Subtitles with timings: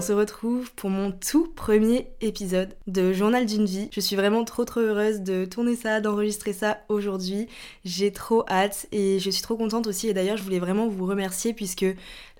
[0.00, 3.90] on se retrouve pour mon tout premier épisode de Journal d'une vie.
[3.92, 7.48] Je suis vraiment trop trop heureuse de tourner ça, d'enregistrer ça aujourd'hui.
[7.84, 10.08] J'ai trop hâte et je suis trop contente aussi.
[10.08, 11.84] Et d'ailleurs, je voulais vraiment vous remercier puisque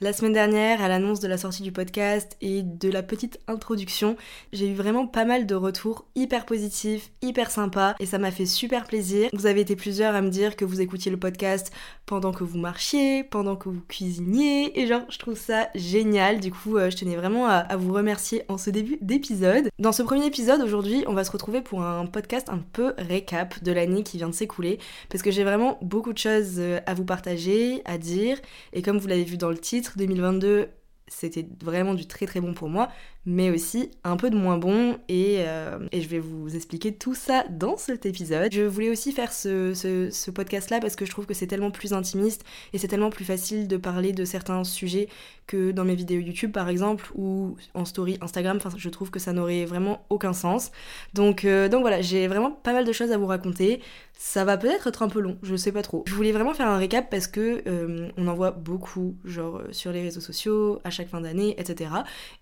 [0.03, 4.17] la semaine dernière, à l'annonce de la sortie du podcast et de la petite introduction,
[4.55, 8.47] j'ai eu vraiment pas mal de retours hyper positifs, hyper sympas et ça m'a fait
[8.47, 9.29] super plaisir.
[9.35, 11.71] Vous avez été plusieurs à me dire que vous écoutiez le podcast
[12.07, 16.41] pendant que vous marchiez, pendant que vous cuisiniez et genre je trouve ça génial.
[16.41, 19.69] Du coup, euh, je tenais vraiment à, vous remercier en ce début d'épisode.
[19.79, 23.63] Dans ce premier épisode, aujourd'hui, on va se retrouver pour un podcast un peu récap
[23.63, 24.79] de l'année qui vient de s'écouler
[25.09, 28.39] parce que j'ai vraiment beaucoup de choses euh, à vous partager, à dire
[28.73, 30.69] et comme vous l'avez vu dans le titre, 2022,
[31.11, 32.89] c'était vraiment du très très bon pour moi,
[33.27, 37.45] mais aussi un peu de moins bon euh, et, je vais vous expliquer tout ça
[37.51, 38.53] dans cet épisode.
[38.53, 41.71] Je voulais aussi faire ce, ce podcast là parce que je trouve que c'est tellement
[41.71, 45.09] plus intimiste et c'est tellement plus facile de parler de certains sujets
[45.51, 48.59] que dans mes vidéos YouTube par exemple ou en story Instagram.
[48.59, 50.71] Enfin, je trouve que ça n'aurait vraiment aucun sens.
[51.13, 53.81] Donc, euh, donc voilà, j'ai vraiment pas mal de choses à vous raconter.
[54.17, 56.05] Ça va peut-être être un peu long, je sais pas trop.
[56.07, 59.91] Je voulais vraiment faire un récap parce que euh, on en voit beaucoup, genre sur
[59.91, 61.91] les réseaux sociaux, à chaque fin d'année, etc.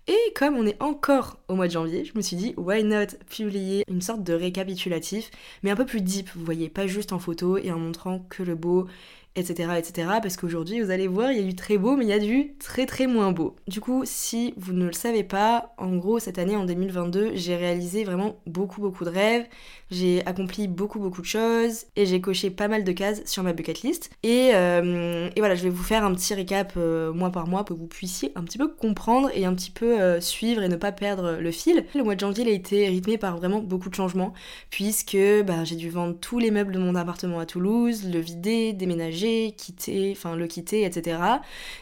[0.07, 3.17] Et comme on est encore au mois de janvier, je me suis dit, why not
[3.27, 5.31] publier une sorte de récapitulatif,
[5.63, 8.43] mais un peu plus deep, vous voyez, pas juste en photo et en montrant que
[8.43, 8.87] le beau
[9.35, 9.69] etc.
[9.77, 10.07] etc.
[10.21, 12.19] Parce qu'aujourd'hui, vous allez voir, il y a du très beau, mais il y a
[12.19, 13.55] du très très moins beau.
[13.67, 17.55] Du coup, si vous ne le savez pas, en gros, cette année, en 2022, j'ai
[17.55, 19.45] réalisé vraiment beaucoup beaucoup de rêves,
[19.91, 23.53] j'ai accompli beaucoup beaucoup de choses, et j'ai coché pas mal de cases sur ma
[23.53, 24.09] bucket list.
[24.23, 27.75] Et, euh, voilà, je vais vous faire un petit récap euh, mois par mois pour
[27.75, 30.75] que vous puissiez un petit peu comprendre et un petit peu euh, suivre et ne
[30.75, 31.85] pas perdre le fil.
[31.95, 34.33] Le mois de janvier il a été rythmé par vraiment beaucoup de changements,
[34.69, 38.73] puisque bah, j'ai dû vendre tous les meubles de mon appartement à Toulouse, le vider,
[38.73, 39.18] déménager
[39.57, 41.17] quitter, enfin le quitter, etc.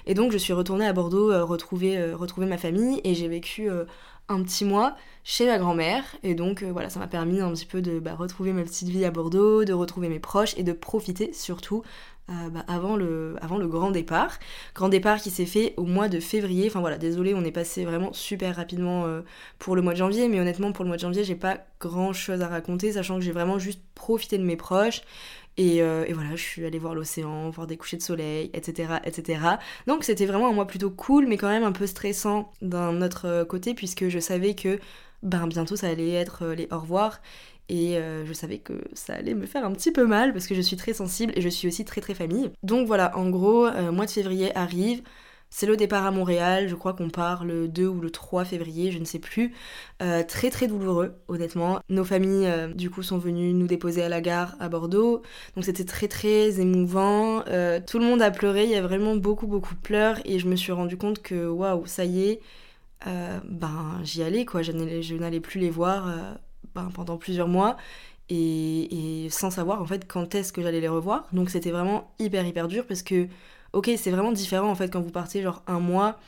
[0.06, 3.28] Et donc je suis retournée à Bordeaux euh, retrouver, euh, retrouver ma famille et j'ai
[3.28, 3.86] vécu euh,
[4.30, 7.82] un petit mois chez ma grand-mère et donc voilà ça m'a permis un petit peu
[7.82, 11.34] de bah, retrouver ma petite vie à Bordeaux, de retrouver mes proches et de profiter
[11.34, 11.84] surtout
[12.28, 14.38] bah, avant, le, avant le grand départ.
[14.76, 16.68] Grand départ qui s'est fait au mois de février.
[16.68, 19.06] Enfin voilà, désolé, on est passé vraiment super rapidement
[19.60, 22.12] pour le mois de janvier, mais honnêtement pour le mois de janvier, j'ai pas grand
[22.12, 25.04] chose à raconter, sachant que j'ai vraiment juste profité de mes proches.
[25.60, 29.00] Euh, et, voilà, je suis allée voir l'océan, voir des couchers de soleil, etc.
[29.04, 29.40] etc.
[29.88, 33.28] Donc c'était vraiment un mois plutôt cool, mais quand même un peu stressant d'un autre
[33.28, 34.80] euh, côté, puisque je savais que
[35.24, 37.22] ben, bientôt ça allait être euh, les au revoir.
[37.70, 40.62] Et je savais que ça allait me faire un petit peu mal parce que je
[40.62, 42.50] suis très sensible et je suis aussi très très famille.
[42.64, 45.02] Donc voilà, en gros, mois de février arrive.
[45.50, 48.92] C'est le départ à Montréal, je crois qu'on part le 2 ou le 3 février,
[48.92, 49.54] je ne sais plus.
[50.02, 51.80] Euh, très très douloureux, honnêtement.
[51.90, 55.22] Nos familles, euh, du coup, sont venues nous déposer à la gare à Bordeaux.
[55.56, 57.44] Donc c'était très très émouvant.
[57.48, 60.20] Euh, tout le monde a pleuré, il y a vraiment beaucoup beaucoup de pleurs.
[60.26, 62.42] Et je me suis rendu compte que, waouh, ça y est,
[63.06, 64.62] ben j'y allais quoi.
[64.62, 66.14] Je n'allais plus les voir
[66.76, 67.78] ben, pendant plusieurs mois.
[68.30, 71.28] Et, et sans savoir en fait quand est-ce que j'allais les revoir.
[71.32, 73.28] Donc c'était vraiment hyper hyper dur parce que
[73.78, 76.20] ok, c'est vraiment différent en fait quand vous partez genre un mois.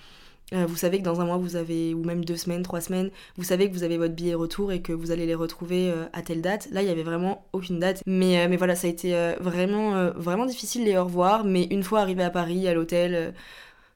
[0.54, 3.12] Euh, vous savez que dans un mois vous avez, ou même deux semaines, trois semaines,
[3.38, 6.06] vous savez que vous avez votre billet retour et que vous allez les retrouver euh,
[6.14, 6.70] à telle date.
[6.72, 8.02] Là, il y avait vraiment aucune date.
[8.06, 11.44] Mais, euh, mais voilà, ça a été vraiment, vraiment difficile les au revoir.
[11.44, 13.34] Mais une fois arrivé à Paris, à l'hôtel,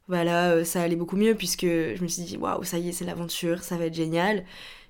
[0.08, 3.06] voilà, ça allait beaucoup mieux puisque je me suis dit, waouh, ça y est, c'est
[3.06, 4.44] l'aventure, ça va être génial.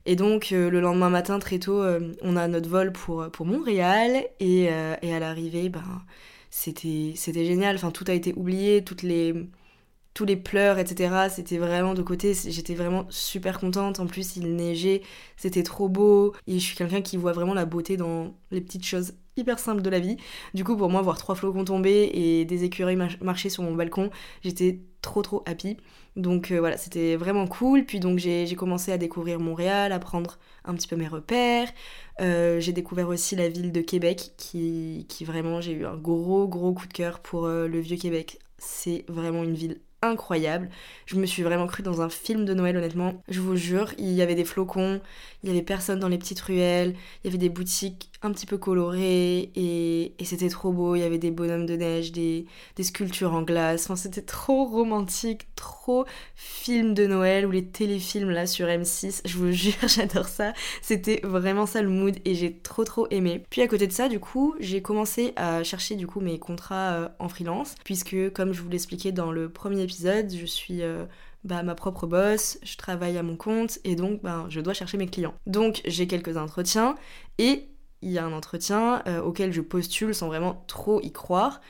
[0.06, 1.82] Et donc le lendemain matin, très tôt,
[2.22, 4.64] on a notre vol pour, pour Montréal et,
[5.02, 5.84] et à l'arrivée, ben
[6.56, 7.76] c'était génial.
[7.76, 9.34] Enfin tout a été oublié toutes les
[10.14, 14.00] tous les pleurs etc c'était vraiment de côté j'étais vraiment super contente.
[14.00, 15.02] En plus il neigeait
[15.38, 16.34] c'était trop beau.
[16.48, 19.82] Et je suis quelqu'un qui voit vraiment la beauté dans les petites choses hyper simples
[19.82, 20.18] de la vie.
[20.54, 24.10] Du coup pour moi voir trois flocons tomber et des écureuils marcher sur mon balcon
[24.44, 25.78] j'étais trop trop happy.
[26.16, 27.86] Donc euh, voilà c'était vraiment cool.
[27.86, 31.70] Puis donc j'ai commencé à découvrir Montréal à prendre un petit peu mes repères.
[32.22, 36.74] Euh, j'ai découvert aussi la ville de Québec qui, vraiment, j'ai eu un gros gros
[36.74, 38.40] coup de cœur pour euh, le vieux Québec.
[38.58, 40.70] C'est vraiment une ville incroyable.
[41.06, 43.22] Je me suis vraiment cru dans un film de Noël, honnêtement.
[43.30, 45.02] Je vous jure, il y avait des flocons,
[45.44, 48.46] il y avait personne dans les petites ruelles, il y avait des boutiques un petit
[48.46, 50.96] peu colorées et, c'était trop beau.
[50.96, 52.46] Il y avait des bonhommes de neige, des,
[52.82, 53.86] sculptures en glace.
[53.86, 56.06] Enfin, c'était trop romantique, trop
[56.36, 59.22] film de Noël ou les téléfilms là sur M6.
[59.26, 60.54] Je vous jure, j'adore ça.
[60.82, 63.44] C'était vraiment ça le mood et j'ai trop trop aimé.
[63.50, 66.94] Puis à côté de ça, du coup, j'ai commencé à chercher du coup mes contrats
[66.94, 71.06] euh, en freelance puisque comme je vous l'expliquais dans le premier épisode, je suis euh,
[71.44, 74.98] bah, ma propre boss, je travaille à mon compte et donc bah, je dois chercher
[74.98, 75.34] mes clients.
[75.46, 76.96] Donc j'ai quelques entretiens
[77.38, 77.68] et
[78.04, 81.62] il y a un entretien euh, auquel je postule sans vraiment trop y croire.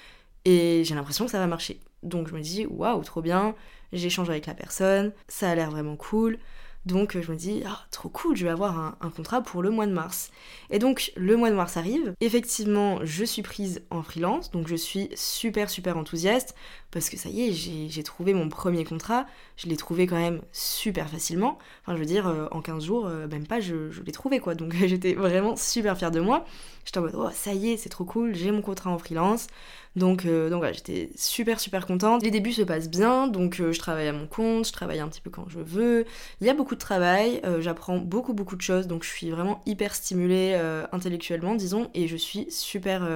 [0.46, 1.80] et j'ai l'impression que ça va marcher.
[2.04, 3.56] Donc je me dis, waouh, trop bien,
[3.94, 6.40] j'échange avec la personne, ça a l'air vraiment cool.
[6.86, 9.86] Donc je me dis, ah, trop cool, je vais avoir un, contrat pour le mois
[9.86, 10.32] de mars.
[10.70, 14.76] Et donc le mois de mars arrive, effectivement je suis prise en freelance, donc je
[14.76, 16.56] suis super super enthousiaste,
[16.92, 17.54] parce que ça y est,
[17.90, 19.26] j'ai trouvé mon premier contrat,
[19.56, 23.08] je l'ai trouvé quand même super facilement, enfin je veux dire, euh, en 15 jours,
[23.08, 26.46] euh, même pas, je, je l'ai trouvé quoi, donc j'étais vraiment super fière de moi.
[26.86, 29.48] J'étais en mode, oh ça y est, c'est trop cool, j'ai mon contrat en freelance,
[29.96, 32.24] donc, euh, donc voilà, j'étais super super contente.
[32.24, 35.08] Les débuts se passent bien, donc euh, je travaille à mon compte, je travaille un
[35.08, 36.06] petit peu quand je veux.
[36.42, 39.30] Il y a beaucoup de travail, euh, j'apprends beaucoup beaucoup de choses, donc je suis
[39.30, 40.60] vraiment hyper stimulée
[40.92, 43.08] intellectuellement, disons, et je suis super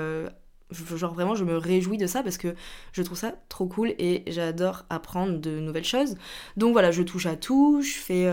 [0.71, 2.53] genre vraiment je me réjouis de ça parce que
[2.91, 6.15] je trouve ça trop cool et j'adore apprendre de nouvelles choses
[6.57, 8.29] donc voilà je touche à tout je fais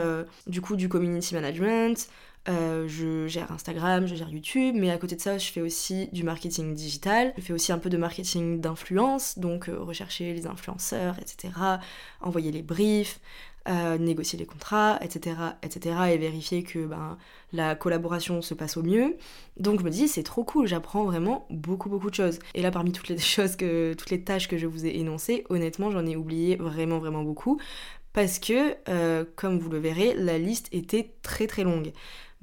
[0.48, 2.08] du coup du community management
[2.46, 6.08] euh, je gère Instagram, je gère YouTube, mais à côté de ça, je fais aussi
[6.12, 7.32] du marketing digital.
[7.38, 11.54] Je fais aussi un peu de marketing d'influence, donc euh, rechercher les influenceurs, etc.,
[12.20, 13.18] envoyer les briefs,
[13.66, 17.16] euh, négocier les contrats, etc., etc., et vérifier que ben,
[17.54, 19.16] la collaboration se passe au mieux.
[19.56, 22.40] Donc je me dis, c'est trop cool, j'apprends vraiment beaucoup, beaucoup de choses.
[22.52, 25.44] Et là, parmi toutes les choses que, toutes les tâches que je vous ai énoncées,
[25.48, 27.58] honnêtement, j'en ai oublié vraiment, vraiment beaucoup.
[28.12, 31.90] Parce que, comme vous le verrez, la liste était très très longue.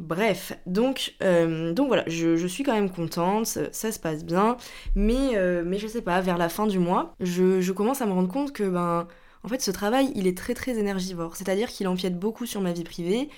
[0.01, 4.57] Bref, donc, euh, voilà, je, suis quand même contente, ça se passe bien,
[4.95, 8.11] mais, euh, mais je sais pas, vers la fin du mois, je, commence à me
[8.11, 9.07] rendre compte que, ben,
[9.43, 12.71] en fait, ce travail, il est très très énergivore, c'est-à-dire qu'il empiète beaucoup sur ma
[12.71, 13.29] vie privée,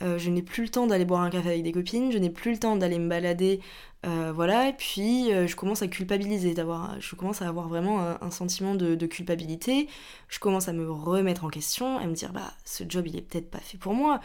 [0.00, 2.30] euh, je n'ai plus le temps d'aller boire un café avec des copines, je n'ai
[2.30, 3.58] plus le temps d'aller me balader,
[4.04, 8.74] voilà, et puis je commence à culpabiliser, d'avoir, je commence à avoir vraiment un, sentiment
[8.74, 9.88] de, de, culpabilité,
[10.28, 13.22] je commence à me remettre en question, à me dire, bah, ce job, il est
[13.22, 14.20] peut-être pas fait pour moi,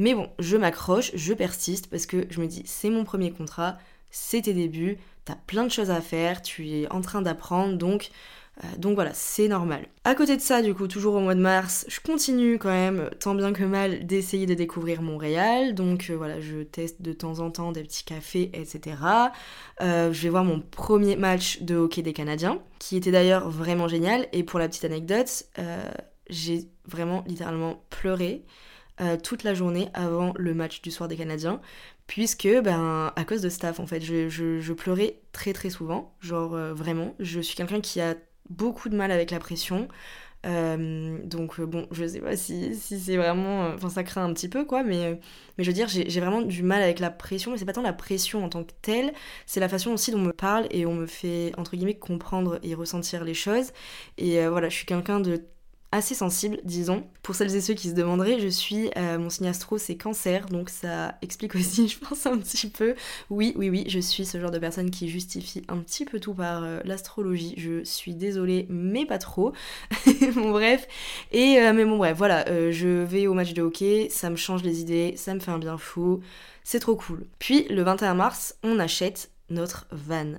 [0.00, 3.76] mais bon, je m'accroche, je persiste parce que je me dis, c'est mon premier contrat,
[4.10, 8.10] c'est tes débuts, t'as plein de choses à faire, tu es en train d'apprendre, donc,
[8.64, 9.86] euh, voilà, c'est normal.
[10.04, 13.10] À côté de ça, du coup, toujours au mois de mars, je continue quand même,
[13.20, 15.74] tant bien que mal, d'essayer de découvrir Montréal.
[15.74, 18.96] Donc euh, voilà, je teste de temps en temps des petits cafés, etc.
[19.82, 23.86] Euh, je vais voir mon premier match de hockey des Canadiens, qui était d'ailleurs vraiment
[23.86, 24.28] génial.
[24.32, 25.44] Et pour la petite anecdote,
[26.30, 28.46] j'ai vraiment littéralement pleuré.
[29.00, 31.60] Euh, toute la journée avant le match du soir des Canadiens,
[32.06, 36.74] puisque, ben, à cause de staff, en fait, je, pleurais très très souvent, genre euh,
[36.74, 37.14] vraiment.
[37.18, 38.14] Je suis quelqu'un qui a
[38.50, 39.88] beaucoup de mal avec la pression.
[40.46, 43.68] Euh, donc bon, je sais pas si, c'est vraiment...
[43.74, 45.18] Enfin, ça craint un petit peu, quoi, mais,
[45.56, 47.82] mais je veux dire, j'ai vraiment du mal avec la pression, mais c'est pas tant
[47.82, 49.12] la pression en tant que telle,
[49.46, 52.58] c'est la façon aussi dont on me parle et on me fait, entre guillemets, comprendre
[52.62, 53.72] et ressentir les choses.
[54.18, 55.42] Et voilà, je suis quelqu'un de
[55.92, 57.04] assez sensible, disons.
[57.22, 60.46] Pour celles et ceux qui se demanderaient, je suis, euh, mon signe astro c'est cancer,
[60.46, 62.94] donc ça explique aussi, je pense, un petit peu.
[63.28, 66.34] Oui, oui, oui, je suis ce genre de personne qui justifie un petit peu tout
[66.34, 67.54] par euh, l'astrologie.
[67.56, 69.52] Je suis désolée, mais pas trop.
[70.34, 70.86] bon, bref.
[71.32, 74.62] Et, euh, mais bon, bref, voilà, je vais au match de hockey, ça me change
[74.62, 76.20] les idées, ça me fait un bien fou,
[76.62, 77.26] c'est trop cool.
[77.38, 80.34] Puis, le 21 mars, on achète notre van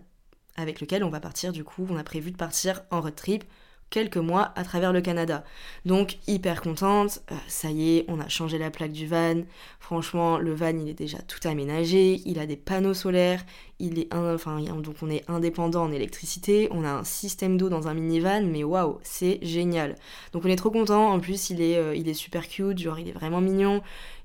[0.55, 3.43] avec lequel on va partir, du coup, on a prévu de partir en road trip
[3.91, 5.43] quelques mois à travers le Canada.
[5.85, 9.43] Donc hyper contente, euh, ça y est, on a changé la plaque du van.
[9.79, 13.45] Franchement, le van il est déjà tout aménagé, il a des panneaux solaires,
[13.79, 17.93] il est donc on est indépendant en électricité, on a un système d'eau dans un
[17.93, 19.95] minivan, mais waouh, c'est génial.
[20.31, 21.11] Donc on est trop content.
[21.11, 23.81] En plus il est euh, il est super cute, genre il est vraiment mignon.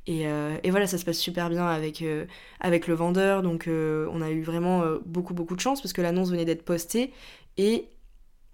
[0.08, 2.04] Et, euh, voilà, ça se passe super bien avec,
[2.60, 3.42] avec le vendeur.
[3.42, 7.12] Donc on a eu vraiment beaucoup beaucoup de chance parce que l'annonce venait d'être postée.
[7.56, 7.88] Et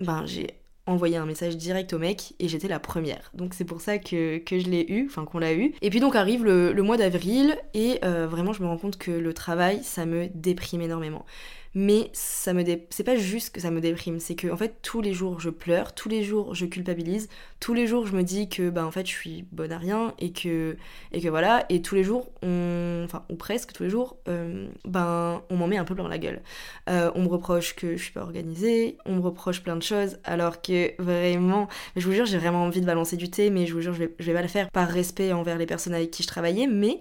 [0.00, 0.61] ben j'ai
[0.92, 3.30] envoyé un message direct au mec et j'étais la première.
[3.34, 5.72] Donc c'est pour ça que, je l'ai eu, enfin qu'on l'a eu.
[5.82, 9.10] Et puis donc arrive le, mois d'avril et euh, vraiment je me rends compte que
[9.10, 11.24] le travail ça me déprime énormément
[11.74, 15.00] mais ça me c'est pas juste que ça me déprime, c'est que en fait tous
[15.00, 17.28] les jours je pleure, tous les jours je culpabilise,
[17.60, 20.14] tous les jours je me dis que bah en fait je suis bonne à rien
[20.18, 20.76] et que
[21.12, 24.68] et que voilà et tous les jours on enfin ou presque tous les jours euh,
[24.84, 26.42] ben on m'en met un peu plein la gueule.
[26.90, 30.18] Euh, on me reproche que je suis pas organisée, on me reproche plein de choses
[30.24, 33.72] alors que vraiment je vous jure j'ai vraiment envie de balancer du thé mais je
[33.72, 36.10] vous jure je vais, je vais pas le faire par respect envers les personnes avec
[36.10, 37.00] qui je travaillais mais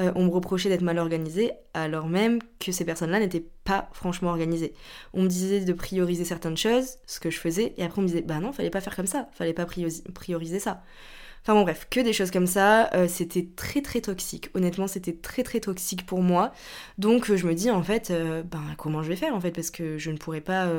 [0.00, 4.30] euh, on me reprochait d'être mal organisée, alors même que ces personnes-là n'étaient pas franchement
[4.30, 4.74] organisées.
[5.14, 8.08] On me disait de prioriser certaines choses, ce que je faisais, et après on me
[8.08, 10.82] disait bah non, fallait pas faire comme ça, fallait pas prioriser ça.
[11.42, 14.50] Enfin bon bref, que des choses comme ça, euh, c'était très très toxique.
[14.54, 16.52] Honnêtement, c'était très très toxique pour moi.
[16.98, 19.70] Donc euh, je me dis en fait, ben comment je vais faire en fait, parce
[19.70, 20.70] que je ne pourrais pas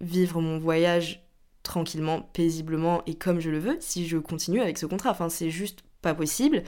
[0.00, 1.24] vivre mon voyage
[1.62, 5.10] tranquillement, paisiblement et comme je le veux si je continue avec ce contrat.
[5.10, 6.62] Enfin, c'est juste pas possible.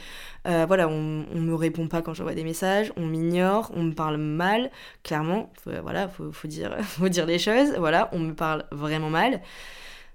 [0.47, 3.93] Euh, voilà, on, on me répond pas quand j'envoie des messages, on m'ignore, on me
[3.93, 4.71] parle mal,
[5.03, 9.41] clairement, voilà, faut, dire, faut choses, voilà, on me parle vraiment mal.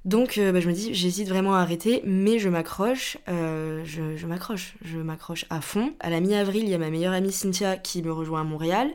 [0.05, 4.15] Donc euh, bah, je me dis, j'hésite vraiment à arrêter, mais je m'accroche, euh, je,
[4.15, 5.93] je m'accroche, je m'accroche à fond.
[6.00, 8.91] À la mi-avril, il y a ma meilleure amie Cynthia qui me rejoint à Montréal.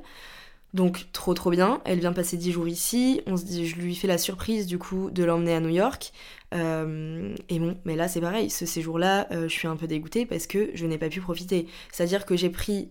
[0.73, 4.67] Donc trop trop bien, elle vient passer 10 jours ici, je lui fais la surprise
[4.67, 6.13] du coup de l'emmener à New York.
[6.55, 10.27] Euh, et bon, mais là c'est pareil, ce séjour-là, euh, je suis un peu dégoûtée
[10.27, 11.67] parce que je n'ai pas pu profiter.
[11.91, 12.91] C'est-à-dire que j'ai pris,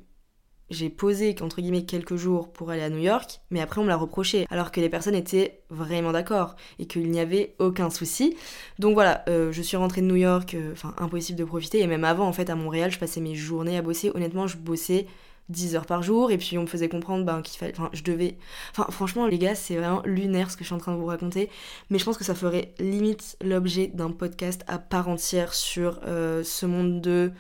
[0.70, 3.90] j'ai posé entre guillemets quelques jours pour aller à New York, mais après on me
[3.90, 8.36] l'a reproché, alors que les personnes étaient vraiment d'accord et qu'il n'y avait aucun souci.
[8.78, 12.04] Donc voilà, euh, je suis rentrée de New York, enfin impossible de profiter, et même
[12.04, 14.12] avant en fait à Montréal, je passais mes journées à bosser.
[14.16, 15.08] Honnêtement, je bossais
[15.50, 18.04] 10 heures par jour et puis on me faisait comprendre ben, qu'il fallait enfin je
[18.04, 18.38] devais
[18.72, 21.08] enfin franchement les gars c'est vraiment lunaire ce que je suis en train de vous
[21.08, 21.50] raconter
[21.90, 26.44] mais je pense que ça ferait limite l'objet d'un podcast à part entière sur euh,
[26.44, 27.32] ce monde de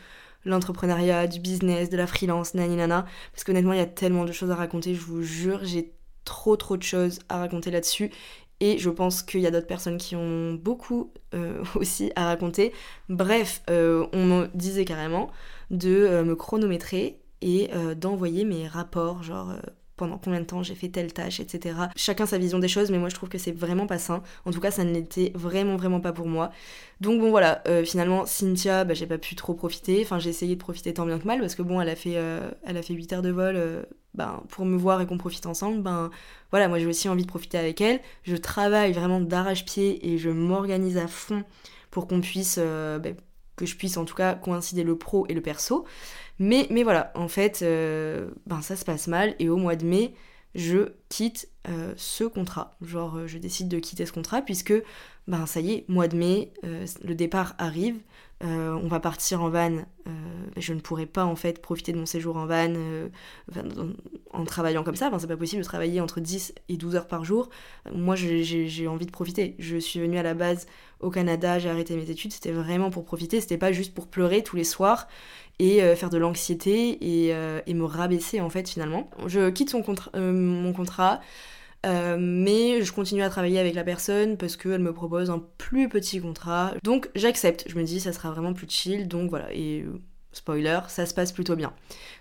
[0.46, 4.32] l'entrepreneuriat du business de la freelance nani nana parce qu'honnêtement il y a tellement de
[4.32, 5.94] choses à raconter je vous jure j'ai
[6.25, 8.12] trop trop de choses à raconter là-dessus
[8.62, 12.74] et je pense qu'il y a d'autres personnes qui ont beaucoup euh, aussi à raconter.
[13.08, 15.32] Bref, euh, on me disait carrément
[15.72, 19.60] de me chronométrer et euh, d'envoyer mes rapports, genre euh,
[19.96, 21.75] pendant combien de temps j'ai fait telle tâche, etc.
[21.96, 24.24] Chacun sa vision des choses, mais moi je trouve que c'est vraiment pas sain.
[24.46, 26.51] En tout cas, ça ne l'était vraiment, vraiment pas pour moi.
[27.01, 30.01] Donc bon voilà, euh, finalement, Cynthia, bah, j'ai pas pu trop profiter.
[30.03, 32.17] Enfin, j'ai essayé de profiter tant bien que mal, parce que bon, elle a fait,
[32.63, 35.81] elle a fait 8 heures de vol ben, pour me voir et qu'on profite ensemble.
[35.81, 36.10] Ben
[36.51, 38.00] voilà, moi j'ai aussi envie de profiter avec elle.
[38.24, 41.43] Je travaille vraiment d'arrache-pied et je m'organise à fond
[41.91, 43.15] pour qu'on puisse, ben,
[43.60, 45.86] que je puisse en tout cas coïncider le pro et le perso.
[46.39, 50.13] Mais, voilà, en fait, euh, ben ça se passe mal et au mois de mai,
[50.56, 52.78] je quitte euh, ce contrat.
[52.82, 54.74] Genre, euh, je décide de quitter ce contrat puisque,
[55.28, 57.98] ben ça y est, mois de mai, le départ arrive.
[58.41, 59.86] On va partir en van.
[60.58, 62.74] je ne pourrai pas en fait profiter de mon séjour en van
[64.31, 65.12] en, travaillant comme ça.
[65.19, 67.50] C'est pas possible de travailler entre 10 et 12 heures par jour.
[67.93, 69.55] Moi, j'ai envie de profiter.
[69.60, 70.67] Je suis venue à la base
[71.00, 72.31] au Canada, j'ai arrêté mes études.
[72.34, 73.41] C'était vraiment pour profiter.
[73.41, 75.08] C'était pas juste pour pleurer tous les soirs
[75.60, 79.10] et euh, faire de l'anxiété euh, et, me rabaisser en fait finalement.
[79.27, 81.22] Je quitte euh, mon contrat.
[81.86, 86.19] Mais je continue à travailler avec la personne parce qu'elle me propose un plus petit
[86.19, 86.74] contrat.
[86.83, 87.65] Donc j'accepte.
[87.67, 89.07] Je me dis ça sera vraiment plus chill.
[89.07, 89.53] Donc voilà.
[89.53, 89.86] Et
[90.31, 91.74] spoiler, ça se passe plutôt bien.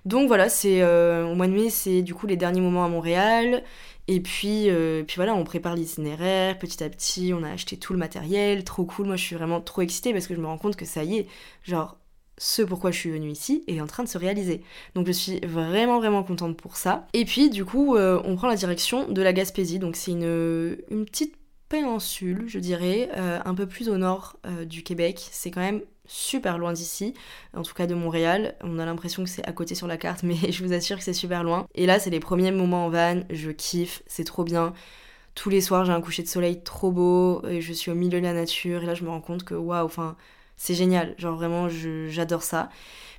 [0.05, 3.63] Donc voilà, c'est au mois de mai, c'est du coup les derniers moments à Montréal.
[4.11, 4.71] Et puis,
[5.07, 7.35] puis voilà, on prépare l'itinéraire petit à petit.
[7.35, 9.07] On a acheté tout le matériel, trop cool.
[9.07, 11.19] Moi, je suis vraiment trop excitée parce que je me rends compte que ça y
[11.19, 11.27] est,
[11.63, 11.99] genre
[12.39, 14.63] ce pourquoi je suis venue ici est en train de se réaliser.
[14.95, 17.07] Donc je suis vraiment vraiment contente pour ça.
[17.13, 20.79] Et puis du coup euh, on prend la direction de la Gaspésie, donc c'est une,
[20.91, 21.35] une, petite
[21.69, 25.29] péninsule je dirais, euh, un peu plus au nord euh, du Québec.
[25.31, 27.13] C'est quand même super loin d'ici,
[27.55, 28.55] en tout cas de Montréal.
[28.63, 31.05] On a l'impression que c'est à côté sur la carte, mais je vous assure que
[31.05, 31.67] c'est super loin.
[31.75, 34.73] Et là c'est les premiers moments en van, je kiffe, c'est trop bien.
[35.35, 38.21] Tous les soirs j'ai un coucher de soleil trop beau, et je suis au milieu
[38.21, 40.17] de la nature, et là je me rends compte que waouh, enfin
[40.59, 41.69] c'est génial, genre vraiment
[42.09, 42.69] j'adore ça.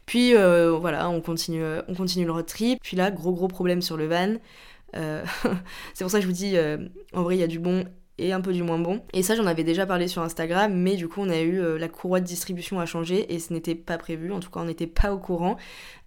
[0.05, 2.79] Puis euh, voilà, on continue, on continue le road trip.
[2.84, 4.36] Puis là, gros gros problème sur le van.
[4.96, 5.24] Euh,
[5.93, 6.77] c'est pour ça que je vous dis, euh,
[7.13, 7.86] en vrai, il y a du bon
[8.17, 9.01] et un peu du moins bon.
[9.13, 11.88] Et ça, j'en avais déjà parlé sur Instagram, mais du coup, on a eu la
[11.88, 14.34] courroie de distribution à changer et ce n'était pas prévu.
[14.34, 15.55] En tout cas, on n'était pas au courant.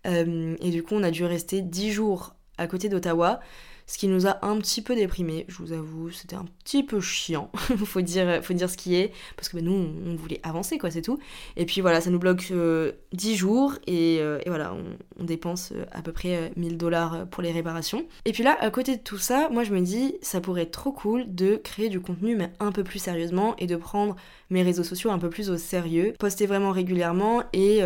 [0.04, 3.40] et du coup, on a dû rester 10 jours à côté d'Ottawa
[3.86, 7.00] ce qui nous a un petit peu déprimé, je vous avoue, c'était un petit peu
[7.00, 7.50] chiant,
[7.84, 11.02] faut, dire, faut dire ce qui est, parce que nous, on, voulait avancer, quoi, c'est
[11.02, 11.18] tout.
[11.56, 12.92] Et puis voilà, ça nous bloque 10 euh,
[13.34, 14.74] jours, euh, et, voilà,
[15.18, 18.06] on, dépense euh, à peu près 1000 dollars pour les réparations.
[18.24, 20.72] Et puis là, à côté de tout ça, moi je me dis, ça pourrait être
[20.72, 24.16] trop cool de créer du contenu, mais un peu plus sérieusement, et de prendre
[24.50, 27.80] mes réseaux sociaux un peu plus au sérieux, poster vraiment régulièrement, et,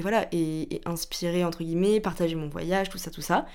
[0.00, 3.46] voilà, et inspirer, entre guillemets, partager mon voyage, tout ça, tout ça.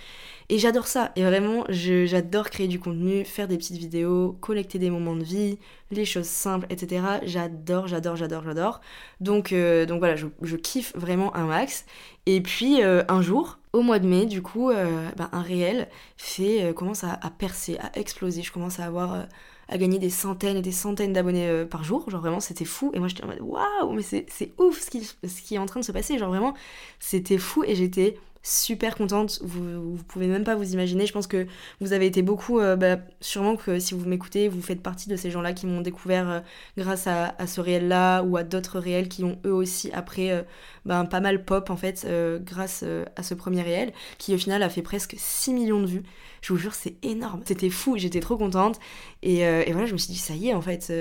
[0.52, 1.12] Et j'adore ça.
[1.16, 5.60] Et vraiment, j'adore créer du contenu, faire des petites vidéos, collecter des moments de vie,
[5.92, 7.04] les choses simples, etc.
[7.24, 8.82] J'adore, j'adore, j'adore, j'adore.
[9.22, 11.86] Donc, euh, donc voilà, je, kiffe vraiment un max.
[12.26, 15.88] Et puis euh, un jour, au mois de mai, du coup, euh, bah, un réel
[16.18, 18.42] fait, commence à, percer, à exploser.
[18.42, 19.28] Je commence à avoir
[19.72, 22.10] à gagner des centaines et des centaines d'abonnés par jour.
[22.10, 22.90] Genre vraiment, c'était fou.
[22.96, 25.68] Et moi, j'étais en mode waouh, mais c'est ouf ce qui, ce qui est en
[25.68, 26.18] train de se passer.
[26.18, 26.56] Genre vraiment,
[27.00, 29.40] c'était fou et j'étais super contente.
[29.44, 31.06] Vous, vous pouvez même pas vous imaginer.
[31.06, 31.48] Je pense que
[31.82, 35.16] vous avez été beaucoup, euh, bah, sûrement que si vous m'écoutez, vous faites partie de
[35.16, 36.40] ces gens-là qui m'ont découvert euh,
[36.78, 40.44] grâce à, ce réel-là ou à d'autres réels qui ont eux aussi après euh,
[40.86, 42.08] bah, pas mal pop en fait
[42.44, 42.84] grâce
[43.16, 46.04] à ce premier réel qui au final a fait presque 6 millions de vues.
[46.42, 47.42] Je vous jure, c'est énorme.
[47.46, 48.80] C'était fou, j'étais trop contente.
[49.24, 50.92] Et, et, voilà, je me suis dit, ça y est, en fait,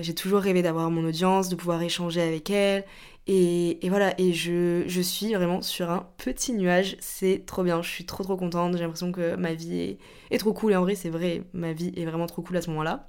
[0.00, 2.84] j'ai toujours rêvé d'avoir mon audience, de pouvoir échanger avec elle
[3.28, 7.90] Et, voilà, et je, je, suis vraiment sur un petit nuage, c'est trop bien, je
[7.90, 9.98] suis trop trop contente, j'ai l'impression que ma vie est,
[10.30, 12.62] est trop cool, et en vrai c'est vrai, ma vie est vraiment trop cool à
[12.62, 13.08] ce moment-là.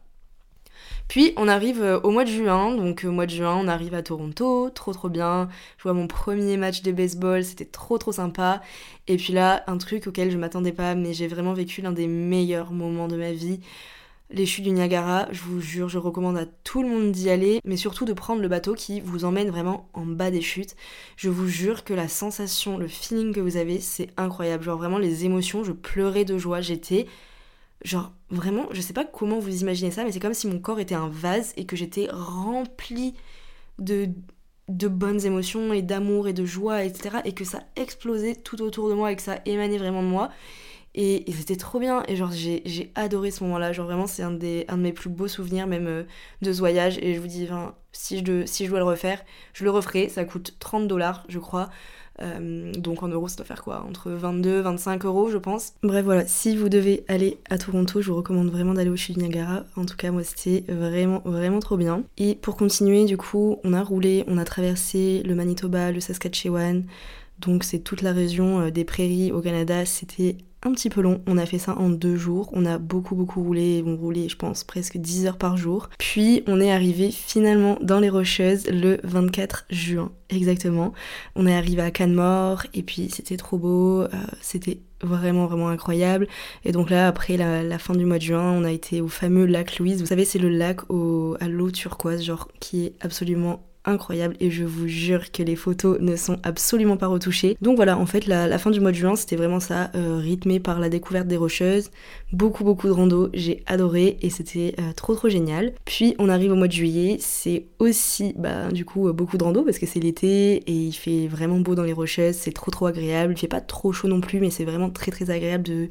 [1.07, 3.93] Puis on arrive euh, au mois de juin, donc au mois de juin on arrive
[3.93, 5.49] à Toronto, trop trop bien.
[5.77, 8.61] Je vois mon premier match de baseball, c'était trop trop sympa.
[9.07, 12.07] Et puis là, un truc auquel je m'attendais pas, mais j'ai vraiment vécu l'un des
[12.07, 13.59] meilleurs moments de ma vie.
[14.29, 17.61] Les chutes du Niagara, je vous jure, je recommande à tout le monde d'y aller,
[17.63, 20.75] mais surtout de prendre le bateau qui vous emmène vraiment en bas des chutes.
[21.15, 24.63] Je vous jure que la sensation, le feeling que vous avez, c'est incroyable.
[24.63, 27.07] Genre vraiment les émotions, je pleurais de joie, j'étais
[27.83, 30.79] Genre, vraiment, je sais pas comment vous imaginez ça, mais c'est comme si mon corps
[30.79, 33.13] était un vase et que j'étais remplie
[33.79, 34.09] de,
[34.67, 37.17] de bonnes émotions et d'amour et de joie, etc.
[37.25, 40.29] Et que ça explosait tout autour de moi et que ça émanait vraiment de moi.
[40.99, 42.03] Et, c'était trop bien.
[42.07, 43.71] Et genre, j'ai adoré ce moment-là.
[43.71, 46.03] Genre, vraiment, c'est un, des, un de mes plus beaux souvenirs, même euh,
[46.41, 46.97] de ce voyage.
[46.97, 47.47] Et je vous dis,
[47.91, 49.23] si, je, si je dois le refaire,
[49.53, 50.09] je le referai.
[50.09, 51.69] Ça coûte 30 dollars, je crois.
[52.19, 53.85] Euh, donc en euros, ça doit faire quoi?
[53.87, 55.73] Entre 22 25 euros, je pense.
[55.83, 59.17] Bref, voilà, si vous devez aller à Toronto, je vous recommande vraiment d'aller au Chute
[59.17, 59.65] Niagara.
[59.75, 62.01] En tout cas, moi, c'était vraiment, vraiment trop bien.
[62.17, 66.85] Et pour continuer, du coup, on a roulé, on a traversé le Manitoba, le Saskatchewan.
[67.37, 69.85] Donc c'est toute la région euh, des prairies au Canada.
[69.85, 70.37] C'était
[70.71, 71.21] petit peu long.
[71.27, 72.49] On a fait ça en deux jours.
[72.53, 73.83] On a beaucoup beaucoup roulé.
[73.85, 75.89] On roulait, je pense, presque 10 heures par jour.
[75.97, 80.93] Puis on est arrivé finalement dans les Rocheuses le 24 juin, exactement.
[81.35, 84.01] On est arrivé à Canmore et puis c'était trop beau.
[84.01, 84.07] Euh,
[84.41, 86.27] c'était vraiment vraiment incroyable.
[86.65, 89.45] Et donc là, après la, fin du mois de juin, on a été au fameux
[89.45, 89.99] lac Louise.
[89.99, 90.81] Vous savez, c'est le lac
[91.39, 95.99] à l'eau turquoise, genre qui est absolument incroyable et je vous jure que les photos
[95.99, 97.57] ne sont absolument pas retouchées.
[97.61, 100.59] Donc voilà, en fait, la, fin du mois de juin, c'était vraiment ça, euh, rythmé
[100.59, 101.91] par la découverte des rocheuses,
[102.33, 105.73] beaucoup beaucoup de rando, j'ai adoré et c'était euh, trop trop génial.
[105.85, 109.43] Puis on arrive au mois de juillet, c'est aussi bah du coup euh, beaucoup de
[109.43, 112.71] rando parce que c'est l'été et il fait vraiment beau dans les rocheuses, c'est trop
[112.71, 115.63] trop agréable, il fait pas trop chaud non plus mais c'est vraiment très très agréable
[115.63, 115.89] de,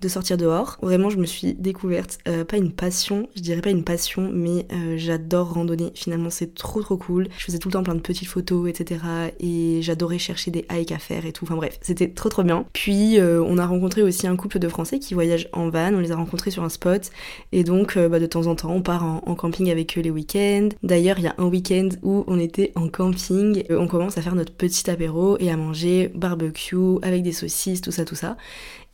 [0.00, 0.78] de sortir dehors.
[0.82, 5.54] Vraiment, je me suis découverte pas une passion, je dirais pas une passion, mais j'adore
[5.54, 5.92] randonner.
[5.94, 7.28] Finalement, c'est trop trop cool.
[7.38, 9.00] Je faisais tout le temps plein de petites photos, etc.
[9.40, 11.44] Et j'adorais chercher des hikes à faire et tout.
[11.44, 12.64] Enfin bref, c'était trop trop bien.
[12.72, 15.94] Puis euh, on a rencontré aussi un couple de Français qui voyagent en van.
[15.94, 17.10] On les a rencontrés sur un spot.
[17.52, 20.10] Et donc euh, bah, de temps en temps, on part en, camping avec eux les
[20.10, 20.70] week-ends.
[20.82, 23.64] D'ailleurs, il y a un week-end où on était en camping.
[23.70, 27.80] Euh, on commence à faire notre petit apéro et à manger barbecue avec des saucisses,
[27.80, 28.36] tout ça, tout ça.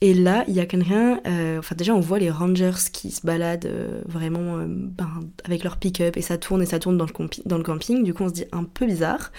[0.03, 3.25] Et là, il y a quelqu'un, euh, enfin déjà on voit les rangers qui se
[3.25, 5.09] baladent euh, vraiment euh, ben,
[5.45, 8.29] avec leur pick-up et ça tourne et ça tourne dans le, camping, du coup on
[8.29, 9.31] se dit un peu bizarre.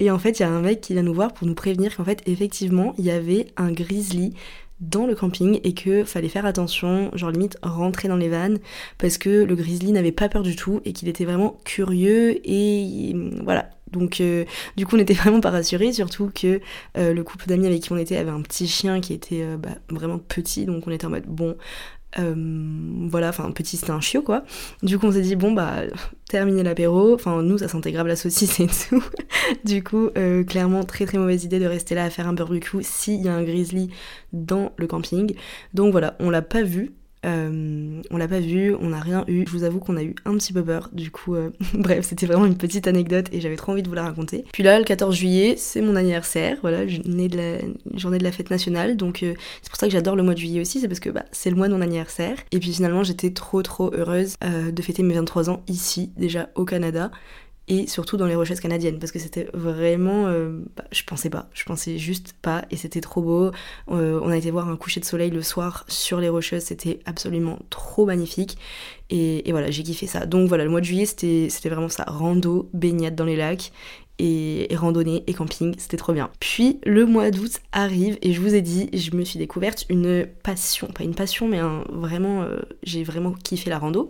[0.00, 1.96] Et en fait il y a un mec qui vient nous voir pour nous prévenir
[1.96, 4.34] qu'en fait effectivement il y avait un grizzly
[4.80, 8.58] dans le camping et que fallait faire attention, genre limite rentrer dans les vannes
[8.98, 13.14] parce que le grizzly n'avait pas peur du tout et qu'il était vraiment curieux et
[13.44, 14.44] voilà, donc euh,
[14.76, 16.60] du coup on n'était vraiment pas rassurés, surtout que
[16.96, 19.56] euh, le couple d'amis avec qui on était avait un petit chien qui était euh,
[19.56, 21.56] bah, vraiment petit, donc on était en mode bon,
[22.16, 24.44] voilà, enfin petit c'était un chiot quoi.
[24.82, 25.82] Du coup on s'est dit bon bah
[26.28, 29.04] terminer l'apéro, enfin nous ça sentait grave la saucisse et tout.
[29.64, 30.10] du coup
[30.46, 33.34] clairement très très mauvaise idée de rester là à faire un barbecue s'il y a
[33.34, 33.90] un grizzly
[34.32, 35.34] dans le camping.
[35.74, 36.92] Donc voilà, on l'a pas vu,
[37.28, 39.44] euh, on l'a pas vu, on n'a rien eu.
[39.46, 40.88] Je vous avoue qu'on a eu un petit peu peur.
[40.92, 43.94] Du coup, euh, bref, c'était vraiment une petite anecdote et j'avais trop envie de vous
[43.94, 44.44] la raconter.
[44.52, 46.58] Puis là, le 14 juillet, c'est mon anniversaire.
[46.62, 47.38] Voilà, journée de
[48.18, 48.96] de la fête nationale.
[48.96, 50.80] Donc euh, c'est pour ça que j'adore le mois de juillet aussi.
[50.80, 52.36] C'est parce que bah, c'est le mois de mon anniversaire.
[52.52, 56.64] Et puis finalement, j'étais trop trop heureuse de fêter mes 23 ans ici, déjà au
[56.64, 57.10] Canada
[57.68, 61.48] et surtout dans les rocheuses canadiennes parce que c'était vraiment euh, bah, je pensais pas.
[61.52, 63.50] Je pensais juste pas et c'était trop beau.
[63.90, 67.00] Euh, on a été voir un coucher de soleil le soir sur les rocheuses c'était
[67.04, 68.56] absolument trop magnifique.
[69.10, 70.26] Et, voilà j'ai kiffé ça.
[70.26, 72.04] Donc voilà le mois de juillet c'était vraiment ça.
[72.06, 73.72] Rando baignade dans les lacs
[74.18, 76.30] et, randonnée et camping, c'était trop bien.
[76.40, 80.26] Puis le mois d'août arrive et je vous ai dit, je me suis découverte une
[80.42, 84.08] passion, pas une passion mais un, vraiment, euh, j'ai vraiment kiffé la rando.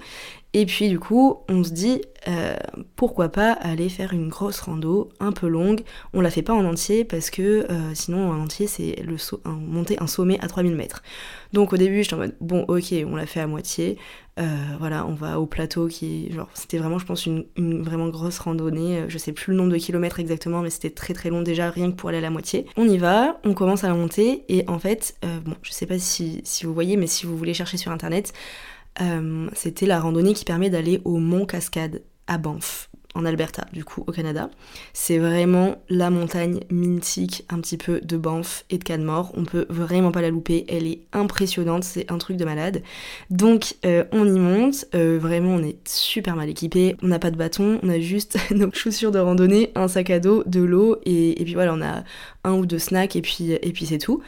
[0.54, 2.56] Et puis du coup, on se dit euh,
[2.96, 5.82] pourquoi pas aller faire une grosse rando un peu longue.
[6.14, 9.98] On la fait pas en entier parce que euh, sinon en entier c'est le monter
[10.00, 11.02] un sommet à 3000 mètres.
[11.52, 13.98] Donc au début j'étais en mode bon ok on l'a fait à moitié.
[14.38, 14.44] Euh,
[14.78, 17.44] voilà on va au plateau qui genre c'était vraiment je pense une,
[17.82, 19.04] vraiment grosse randonnée.
[19.08, 21.90] Je sais plus le nombre de kilomètres exactement mais c'était très très long déjà rien
[21.90, 22.66] que pour aller à la moitié.
[22.76, 25.98] On y va, on commence à la monter et en fait bon je sais pas
[25.98, 28.32] si, si vous voyez mais si vous voulez chercher sur internet
[29.54, 34.04] c'était la randonnée qui permet d'aller au Mont Cascade à Banff en Alberta, du coup,
[34.06, 34.48] au Canada.
[34.92, 39.32] C'est vraiment la montagne mythique un petit peu de Banff et de Canmore.
[39.36, 40.64] On peut vraiment pas la louper.
[40.68, 41.82] Elle est impressionnante.
[41.84, 42.82] C'est un truc de malade.
[43.30, 44.86] Donc, euh, on y monte.
[44.94, 46.96] Euh, vraiment, on est super mal équipé.
[47.02, 47.80] On n'a pas de bâton.
[47.82, 50.98] On a juste nos chaussures de randonnée, un sac à dos, de l'eau.
[51.04, 52.04] Et, puis voilà, on a
[52.44, 54.22] un ou deux snacks et puis, et puis c'est tout.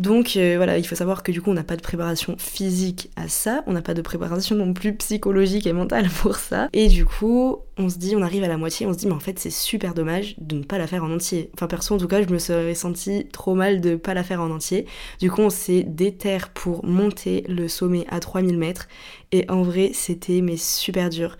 [0.00, 3.10] Donc euh, voilà, il faut savoir que du coup on n'a pas de préparation physique
[3.16, 6.70] à ça, on n'a pas de préparation non plus psychologique et mentale pour ça.
[6.72, 9.12] Et du coup, on se dit, on arrive à la moitié, on se dit mais
[9.12, 11.50] en fait c'est super dommage de ne pas la faire en entier.
[11.54, 14.22] Enfin perso en tout cas, je me serais senti trop mal de ne pas la
[14.22, 14.86] faire en entier.
[15.20, 18.88] Du coup, on s'est déterre pour monter le sommet à 3000 mètres
[19.32, 21.36] et en vrai, c'était mais super dur.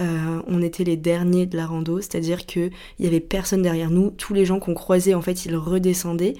[0.00, 4.10] Euh, on était les derniers de la rando, c'est-à-dire qu'il y avait personne derrière nous.
[4.10, 6.34] Tous les gens qu'on croisait, en fait, ils redescendaient.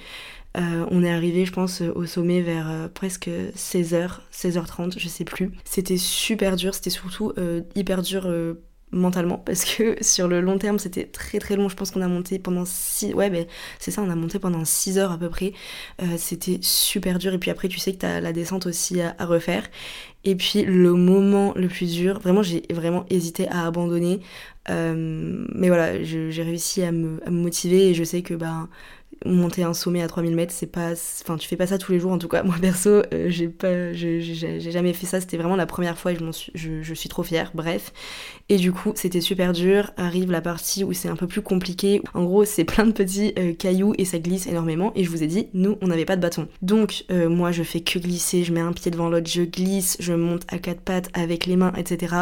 [0.57, 5.25] Euh, on est arrivé, je pense, au sommet vers euh, presque 16h, 16h30, je sais
[5.25, 5.51] plus.
[5.65, 7.33] C'était super dur, c'était surtout
[7.75, 8.27] hyper dur
[8.93, 11.69] mentalement parce que sur le long terme c'était très très long.
[11.69, 13.47] Je pense qu'on a monté pendant 6 ouais ben
[13.79, 15.53] c'est ça on a monté pendant 6 heures à peu près.
[16.17, 17.33] C'était super dur.
[17.35, 19.69] Et puis après tu sais que t'as la descente aussi à, refaire.
[20.25, 24.21] Et puis le moment le plus dur, vraiment j'ai vraiment hésité à abandonner.
[24.71, 28.69] Euh, mais voilà, j'ai réussi à me, motiver et je sais que bah,
[29.25, 30.93] monter un sommet à 3000 mètres, c'est pas.
[31.23, 32.43] Enfin, tu fais pas ça tous les jours en tout cas.
[32.45, 35.21] Moi perso, euh, j'ai pas, j'ai jamais fait ça.
[35.21, 37.51] C'était vraiment la première fois et je, suis, je, suis trop fière.
[37.55, 37.93] Bref.
[38.49, 39.91] Et du coup, c'était super dur.
[39.97, 42.03] Arrive la partie où c'est un peu plus compliqué.
[42.15, 44.93] En gros, c'est plein de petits euh, cailloux et ça glisse énormément.
[44.95, 46.49] Et je vous ai dit, nous, on n'avait pas de bâton.
[46.61, 48.45] Donc, moi, je fais que glisser.
[48.45, 51.57] Je mets un pied devant l'autre, je glisse, je monte à quatre pattes avec les
[51.57, 52.15] mains, etc.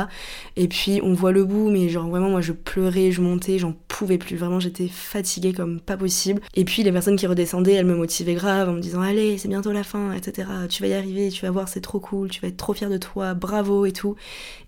[0.56, 3.74] Et puis on voit le bout, mais genre vraiment moi je pleurais, je montais, j'en
[3.88, 4.36] pouvais plus.
[4.36, 6.40] Vraiment j'étais fatiguée comme pas possible.
[6.54, 9.48] Et puis les personnes qui redescendaient, elles me motivaient grave en me disant allez c'est
[9.48, 10.48] bientôt la fin, etc.
[10.68, 12.90] Tu vas y arriver, tu vas voir c'est trop cool, tu vas être trop fier
[12.90, 14.16] de toi, bravo et tout.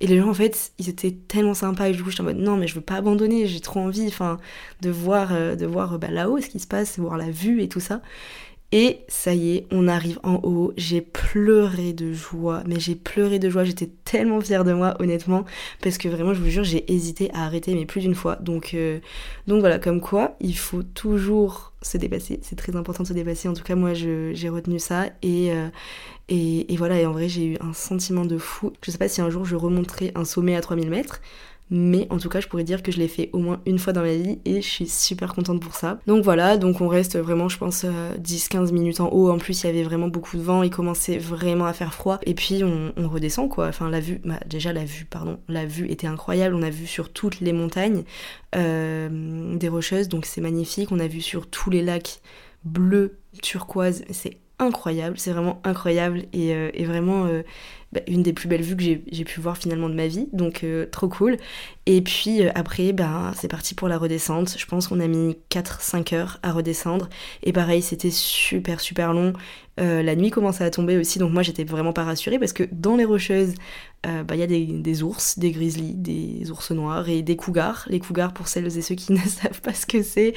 [0.01, 2.39] Et les gens en fait ils étaient tellement sympas et du coup j'étais en mode
[2.39, 4.13] non mais je veux pas abandonner, j'ai trop envie,
[4.81, 7.69] de voir euh, de voir bah, là-haut ce qui se passe, voir la vue et
[7.69, 8.03] tout ça.
[8.75, 10.73] Et ça y est, on arrive en haut.
[10.79, 13.65] J'ai pleuré de joie, mais j'ai pleuré de joie.
[13.65, 15.45] J'étais tellement fière de moi, honnêtement,
[15.83, 18.37] parce que vraiment, je vous jure, j'ai hésité à arrêter, mais plus d'une fois.
[18.37, 18.99] Donc, euh,
[19.47, 22.41] donc voilà, comme quoi, il faut toujours se dépasser.
[22.43, 23.47] C'est très important de se dépasser.
[23.47, 25.07] En tout cas, moi, j'ai retenu ça.
[25.21, 25.69] Et, euh,
[26.31, 28.73] et, et, voilà, et en vrai, j'ai eu un sentiment de fou.
[28.83, 31.21] Je sais pas si un jour je remonterai un sommet à 3000 mètres
[31.73, 33.95] mais en tout cas je pourrais dire que je l'ai fait au moins une fois
[33.95, 35.99] dans ma vie et je suis super contente pour ça.
[36.07, 39.63] Donc voilà, donc on reste vraiment je pense 10-15 euh, minutes en haut, en plus
[39.63, 42.21] il y avait vraiment beaucoup de vent, il commençait vraiment à faire froid.
[42.27, 45.91] Et puis on, redescend quoi, enfin la vue, bah, déjà la vue pardon, la vue
[45.91, 48.05] était incroyable, on a vu sur toutes les montagnes
[48.55, 50.09] euh, des rocheuses.
[50.09, 52.21] Donc c'est magnifique, on a vu sur tous les lacs
[52.65, 56.25] bleus, turquoise, c'est incroyable, c'est vraiment incroyable.
[56.35, 57.27] Et, euh, vraiment
[57.93, 60.65] bah, une des plus belles vues que j'ai pu voir finalement de ma vie, donc
[60.65, 61.37] euh, trop cool.
[61.85, 64.55] Et puis euh, après, bah, c'est parti pour la redescente.
[64.57, 67.11] Je pense qu'on a mis 4-5 heures à redescendre.
[67.43, 69.35] Et pareil, c'était super super long.
[69.79, 72.65] Euh, la nuit commençait à tomber aussi, donc moi j'étais vraiment pas rassurée parce que
[72.73, 73.55] dans les rocheuses,
[74.05, 77.87] bah, il y a des, ours, des grizzlies, des ours noirs et des cougars.
[77.89, 80.35] Les cougars, pour celles et ceux qui ne savent pas ce que c'est,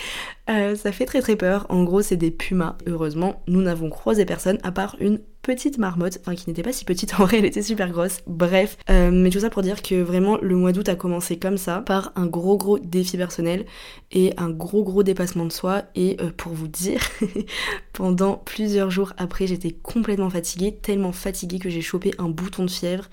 [0.48, 1.66] ça fait très très peur.
[1.70, 2.76] En gros, c'est des pumas.
[2.86, 6.86] Heureusement, nous n'avons croisé personne à part une petite marmotte, enfin qui n'était pas si
[6.86, 8.22] petite en vrai, elle était super grosse.
[8.26, 11.58] Bref, euh, mais tout ça pour dire que vraiment le mois d'août a commencé comme
[11.58, 13.66] ça, par un gros gros défi personnel
[14.12, 15.84] et un gros gros dépassement de soi.
[15.94, 17.00] Et euh, pour vous dire,
[17.94, 22.72] pendant plusieurs jours après, j'étais complètement fatiguée, tellement fatiguée que j'ai chopé un bouton de
[22.72, 23.08] fièvre.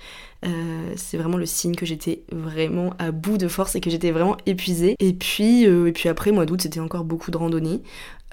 [0.45, 4.11] Euh, c'est vraiment le signe que j'étais vraiment à bout de force et que j'étais
[4.11, 4.97] vraiment épuisée.
[4.99, 7.83] Et puis, puis après, mois d'août, c'était encore beaucoup de randonnées.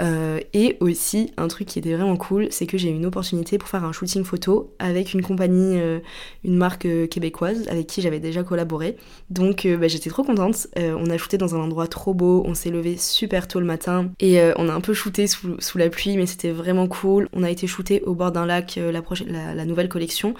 [0.02, 3.58] Euh, et aussi, un truc qui était vraiment cool, c'est que j'ai eu une opportunité
[3.58, 6.00] pour faire un shooting photo avec une compagnie, euh,
[6.43, 8.95] une marque euh, québécoise avec qui j'avais déjà collaboré.
[9.30, 10.67] Donc bah, j'étais trop contente.
[10.78, 14.10] on a shooté dans un endroit trop beau, on s'est levé super tôt le matin
[14.19, 17.30] et on a un peu shooté sous, la pluie, mais c'était vraiment cool.
[17.34, 20.34] On a été shooté au bord d'un lac, la, nouvelle collection,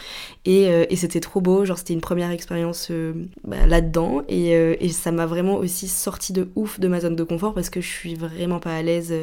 [0.46, 1.59] et c'était trop beau.
[1.66, 2.92] Genre, c'était une première expérience
[3.44, 7.24] bah, là-dedans, et, et ça m'a vraiment aussi sorti de ouf de ma zone de
[7.24, 9.14] confort parce que je suis vraiment pas à l'aise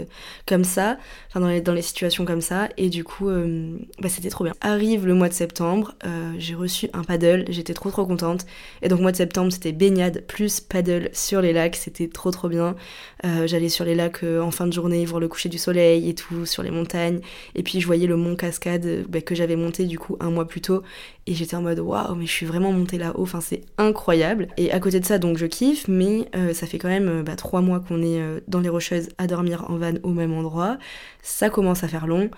[0.47, 4.09] comme ça, enfin dans les, dans les situations comme ça, et du coup, euh, bah,
[4.09, 4.53] c'était trop bien.
[4.61, 8.47] Arrive le mois de septembre, euh, j'ai reçu un paddle, j'étais trop trop contente,
[8.83, 12.49] et donc mois de septembre c'était baignade plus paddle sur les lacs, c'était trop trop
[12.49, 12.77] bien.
[13.25, 16.15] Euh, j'allais sur les lacs en fin de journée voir le coucher du soleil et
[16.15, 17.21] tout, sur les montagnes,
[17.55, 20.47] et puis je voyais le mont Cascade bah, que j'avais monté du coup un mois
[20.47, 20.83] plus tôt,
[21.27, 24.49] et j'étais en mode waouh, mais je suis vraiment montée là-haut, enfin c'est incroyable.
[24.57, 27.61] Et à côté de ça, donc je kiffe, mais ça fait quand même bah, trois
[27.61, 30.79] mois qu'on est dans les Rocheuses à dormir en van au même endroit.
[31.23, 32.31] Ça commence à faire long.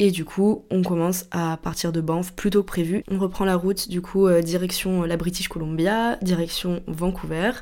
[0.00, 3.04] Et du coup, on commence à partir de Banff plus tôt que prévu.
[3.10, 7.52] On reprend la route du coup euh, direction la British Columbia, direction Vancouver.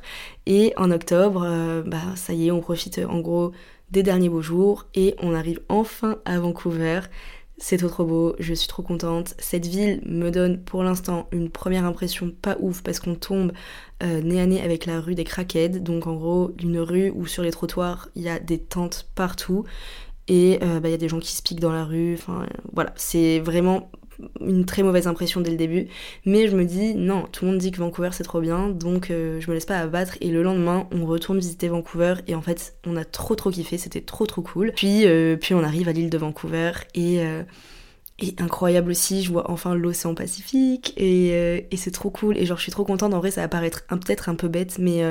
[0.47, 3.53] Et en octobre, euh, bah ça y est, on profite en gros
[3.91, 7.01] des derniers beaux jours et on arrive enfin à Vancouver.
[7.65, 9.35] C'est trop trop beau, je suis trop contente.
[9.39, 13.53] Cette ville me donne pour l'instant une première impression pas ouf parce qu'on tombe
[14.03, 15.79] euh, nez à nez avec la rue des Crackheads.
[15.79, 19.63] Donc en gros, une rue où sur les trottoirs il y a des tentes partout
[20.27, 22.15] et euh, bah, il y a des gens qui se piquent dans la rue.
[22.15, 23.93] Enfin voilà, c'est vraiment
[24.41, 25.89] une très mauvaise impression dès le début.
[26.25, 29.11] Mais je me dis, non, tout le monde dit que Vancouver c'est trop bien, donc
[29.11, 30.17] euh, je me laisse pas abattre.
[30.21, 33.79] Et le lendemain, on retourne visiter Vancouver et en fait, on a trop trop kiffé,
[33.79, 34.73] c'était trop trop cool.
[34.75, 37.21] Puis, euh, puis on arrive à l'île de Vancouver et.
[37.21, 37.43] Euh,
[38.19, 42.39] et incroyable aussi, je vois enfin l'océan Pacifique et, c'est trop cool.
[42.39, 43.15] Et genre, je suis trop contente.
[43.15, 45.03] En vrai, ça va paraître peut-être un peu bête, mais,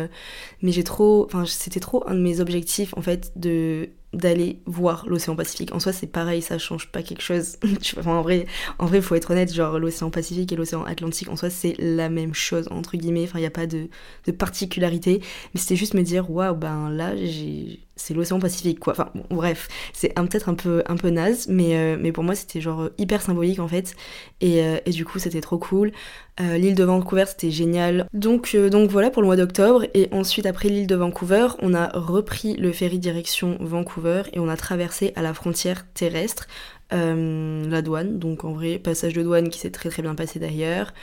[0.62, 1.26] mais j'ai trop.
[1.26, 5.74] Enfin, c'était trop un de mes objectifs en fait de d'aller voir l'océan Pacifique.
[5.74, 7.58] En soi, c'est pareil, ça change pas quelque chose.
[8.06, 8.46] en vrai,
[8.78, 12.10] en vrai, faut être honnête, genre l'océan Pacifique et l'océan Atlantique, en soi, c'est la
[12.10, 13.24] même chose entre guillemets.
[13.24, 13.88] Enfin, il y a pas de,
[14.26, 15.22] de particularité,
[15.54, 18.94] mais c'était juste me dire, waouh, ben là, j'ai c'est l'océan Pacifique quoi.
[18.94, 22.62] Enfin bref, c'est peut-être un peu un peu naze, mais euh, mais pour moi c'était
[22.62, 23.96] genre hyper symbolique en fait.
[24.40, 25.92] Et, euh, et du coup c'était trop cool.
[26.40, 28.08] Euh, l'île de Vancouver c'était génial.
[28.14, 29.86] Donc donc voilà pour le mois d'octobre.
[29.94, 34.50] Et ensuite après l'île de Vancouver, on a repris le ferry direction Vancouver et on
[34.50, 36.48] a traversé à la frontière terrestre.
[36.92, 40.94] La douane, donc en vrai, passage de douane qui s'est très très bien passé d'ailleurs.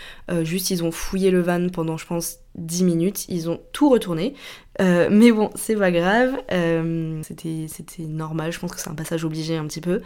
[0.43, 4.35] juste, ils ont fouillé le van pendant, je pense, 10 minutes, ils ont tout retourné.
[4.81, 6.37] Euh, mais bon, c'est pas grave.
[6.53, 7.67] Euh, c'était,
[8.05, 10.03] normal, je pense que c'est un passage obligé un petit peu.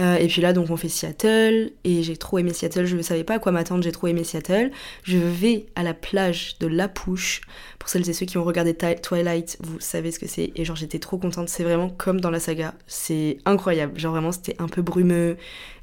[0.00, 3.02] Euh, et puis là, donc on fait Seattle, et j'ai trop aimé Seattle, je ne
[3.02, 4.70] savais pas à quoi m'attendre, j'ai trop aimé Seattle.
[5.02, 7.42] Je vais à la plage de La Pouche.
[7.78, 10.52] Pour celles et ceux qui ont regardé Twilight, vous savez ce que c'est.
[10.56, 12.74] Et genre, j'étais trop contente, c'est vraiment comme dans la saga.
[12.86, 13.98] C'est incroyable.
[13.98, 15.23] Genre, vraiment, c'était un peu brumeux,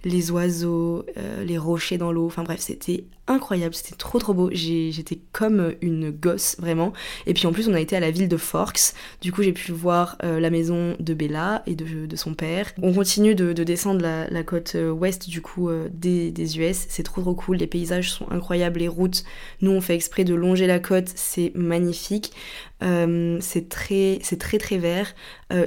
[0.04, 1.06] les oiseaux,
[1.46, 4.50] les rochers dans l'eau, enfin bref, c'était incroyable, c'était trop trop beau.
[4.52, 6.94] J'étais comme une gosse, vraiment.
[7.26, 8.94] Et puis en plus, on a été à la ville de Forks.
[9.22, 12.72] Du coup, j'ai pu voir euh, la maison de Bella et de, son père.
[12.82, 16.86] On continue de, descendre la, côte euh, ouest, du coup, euh, des, US.
[16.90, 17.58] C'est trop trop cool.
[17.58, 18.80] Les paysages sont incroyables.
[18.80, 19.24] Les routes,
[19.62, 21.10] nous, on fait exprès de longer la côte.
[21.16, 22.32] C'est magnifique.
[22.82, 25.14] c'est très, très très vert.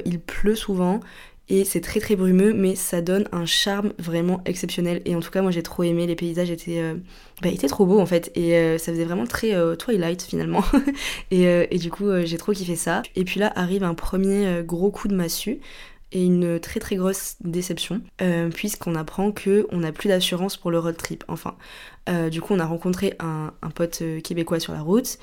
[0.05, 1.01] il pleut souvent
[1.49, 5.03] et c'est très très brumeux mais ça donne un charme vraiment exceptionnel.
[5.05, 6.07] Et en tout cas moi j'ai trop aimé.
[6.07, 6.95] Les paysages étaient, euh,
[7.43, 8.31] bah, étaient trop beaux en fait.
[8.35, 10.65] Et euh, ça faisait vraiment très euh, Twilight finalement.
[11.31, 13.03] Et, et, du coup j'ai trop kiffé ça.
[13.17, 15.61] Et puis là arrive un premier gros coup de massue
[16.13, 18.01] et une très très grosse déception
[18.55, 21.25] puisqu'on apprend que on n'a plus d'assurance pour le road trip.
[21.29, 21.57] Enfin
[22.31, 25.19] du coup on a rencontré un, un pote québécois sur la route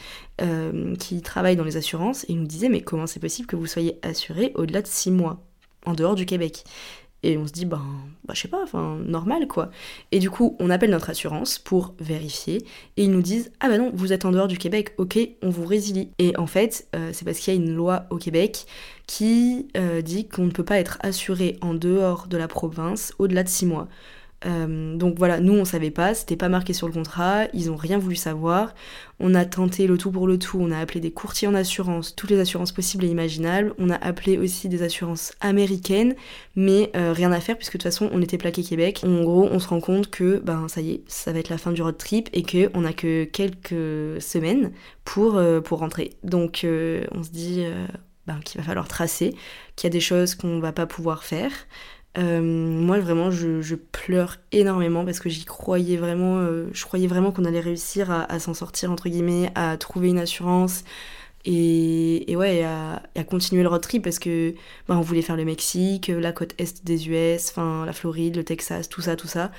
[1.00, 3.68] qui travaille dans les assurances et il nous disait mais comment c'est possible que vous
[3.68, 5.51] soyez assuré au-delà de 6 mois?
[5.86, 6.64] En dehors du Québec.
[7.24, 7.84] Et on se dit, ben,
[8.26, 9.70] bah, je sais pas, enfin, normal quoi.
[10.12, 12.66] Et du coup, on appelle notre assurance pour vérifier.
[12.98, 15.50] Et ils nous disent, ah bah non, vous êtes en dehors du Québec, ok, on
[15.50, 16.10] vous résilie.
[16.18, 18.66] Et en fait, euh, c'est parce qu'il y a une loi au Québec
[19.06, 23.44] qui euh, dit qu'on ne peut pas être assuré en dehors de la province au-delà
[23.44, 23.88] de six mois.
[24.46, 27.76] Euh, donc voilà, nous on savait pas, c'était pas marqué sur le contrat, ils ont
[27.76, 28.74] rien voulu savoir.
[29.20, 32.16] On a tenté le tout pour le tout, on a appelé des courtiers en assurance,
[32.16, 33.74] toutes les assurances possibles et imaginables.
[33.78, 36.16] On a appelé aussi des assurances américaines,
[36.56, 39.02] mais euh, rien à faire puisque de toute façon on était plaqué Québec.
[39.06, 41.60] En gros, on se rend compte que ben ça y est, ça va être la
[41.60, 44.72] fin du road trip et que on a que quelques semaines
[45.06, 46.12] pour euh, pour rentrer.
[46.24, 47.64] Donc on se dit
[48.28, 49.36] ben, qu'il va falloir tracer,
[49.76, 51.52] qu'il y a des choses qu'on va pas pouvoir faire.
[52.18, 57.32] Euh, moi vraiment je, pleure énormément parce que j'y croyais vraiment, euh, je croyais vraiment
[57.32, 60.84] qu'on allait réussir à, s'en sortir entre guillemets, à trouver une assurance
[61.46, 64.54] et, ouais, à, à, continuer le road trip parce que
[64.88, 68.44] bah, on voulait faire le Mexique, la côte est des US, enfin la Floride, le
[68.44, 69.52] Texas, tout ça, tout ça.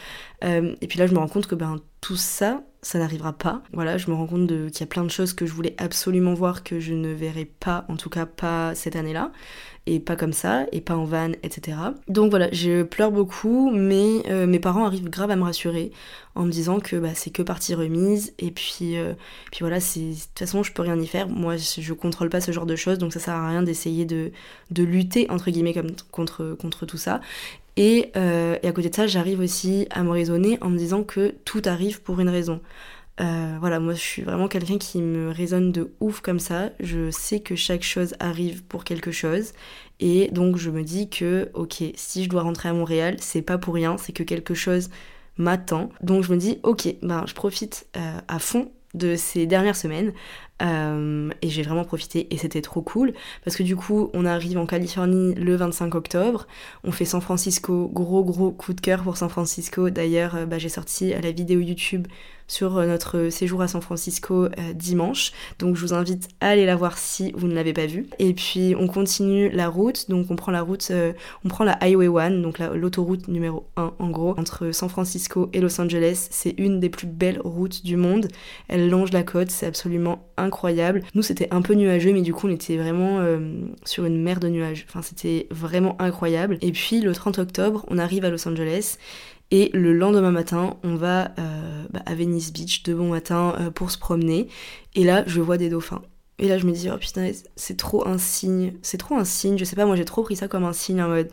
[0.45, 3.63] Euh, et puis là je me rends compte que ben tout ça, ça n'arrivera pas.
[3.73, 6.35] Voilà, je me rends compte qu'il y a plein de choses que je voulais absolument
[6.35, 9.31] voir que je ne verrai pas, en tout cas pas cette année-là
[9.87, 11.77] et pas comme ça, et pas en van, etc.
[12.07, 15.91] Donc voilà, je pleure beaucoup, mais euh, mes parents arrivent grave à me rassurer
[16.37, 19.15] en me disant que bah, c'est que partie remise, et puis, euh,
[19.51, 22.53] puis voilà, de toute façon je peux rien y faire, moi je contrôle pas ce
[22.53, 24.31] genre de choses, donc ça sert à rien d'essayer de,
[24.71, 25.75] lutter, entre guillemets,
[26.13, 27.21] contre tout ça.
[27.77, 31.05] Et, euh, et à côté de ça, j'arrive aussi à me raisonner en me disant
[31.05, 32.61] que tout arrive pour une raison.
[33.21, 36.71] Euh, voilà, moi je suis vraiment quelqu'un qui me résonne de ouf comme ça.
[36.81, 39.53] Je sais que chaque chose arrive pour quelque chose.
[40.01, 43.59] Et donc je me dis que, ok, si je dois rentrer à Montréal, c'est pas
[43.59, 44.91] pour rien, c'est que quelque chose
[45.37, 45.91] m'attend.
[46.03, 50.13] Donc je me dis, ok, ben je profite euh, à fond de ces dernières semaines
[50.63, 53.13] et j'ai vraiment profité et c'était trop cool
[53.45, 56.47] parce que du coup on arrive en Californie le 25 octobre,
[56.85, 59.91] on fait San Francisco, gros gros coup de cœur pour San Francisco.
[59.91, 62.07] D'ailleurs bah, j'ai sorti la vidéo YouTube
[62.53, 65.33] sur euh, notre séjour à San Francisco euh, dimanche.
[65.59, 68.07] Donc je vous invite à aller la voir si vous ne l'avez pas vue.
[68.19, 71.13] Et puis on continue la route, donc on prend la route, euh,
[71.45, 75.61] on prend la Highway 1, donc l'autoroute numéro 1 en gros, entre San Francisco et
[75.61, 76.29] Los Angeles.
[76.31, 78.29] C'est une des plus belles routes du monde.
[78.69, 80.52] Elle longe la côte, c'est absolument incroyable.
[81.15, 83.21] Nous c'était un peu nuageux, mais du coup on était vraiment
[83.85, 84.87] sur une mer de nuages.
[84.89, 86.59] Enfin c'était vraiment incroyable.
[86.61, 88.99] Et puis le 30 octobre, on arrive à Los Angeles
[89.53, 93.71] et le lendemain matin, on va euh, bah, à Venice Beach de bon matin euh,
[93.71, 94.49] pour se promener.
[94.95, 96.01] Et là, je vois des dauphins.
[96.39, 98.73] Et là, je me dis, oh putain, c'est trop un signe.
[98.81, 99.59] C'est trop un signe.
[99.59, 101.29] Je sais pas, moi j'ai trop pris ça comme un signe en mode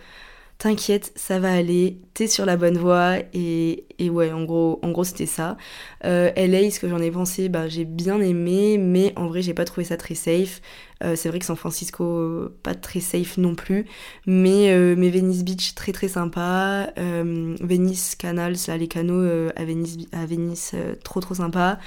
[0.60, 3.18] t'inquiète, ça va aller, t'es sur la bonne voie.
[3.34, 5.58] Et, et ouais, en gros, en gros c'était ça.
[6.06, 9.54] Euh, LA, ce que j'en ai pensé, bah, j'ai bien aimé, mais en vrai, j'ai
[9.54, 10.62] pas trouvé ça très safe.
[11.04, 13.86] Euh, c'est vrai que San Francisco, pas très safe non plus.
[14.28, 16.92] Mais, euh, mais Venice Beach, très très sympa.
[16.98, 21.80] Venice Canals, là, les canaux à Venice, à Venice trop trop sympa.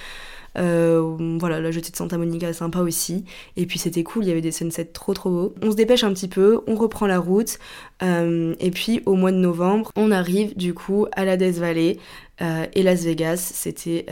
[0.59, 3.25] Euh, voilà, la jetée de Santa Monica sympa aussi.
[3.57, 5.55] Et puis c'était cool, il y avait des sunsets trop trop beaux.
[5.63, 7.59] On se dépêche un petit peu, on reprend la route.
[8.03, 11.99] Euh, et puis au mois de novembre, on arrive du coup à la Death Valley
[12.41, 13.51] euh, et Las Vegas.
[13.55, 14.07] C'était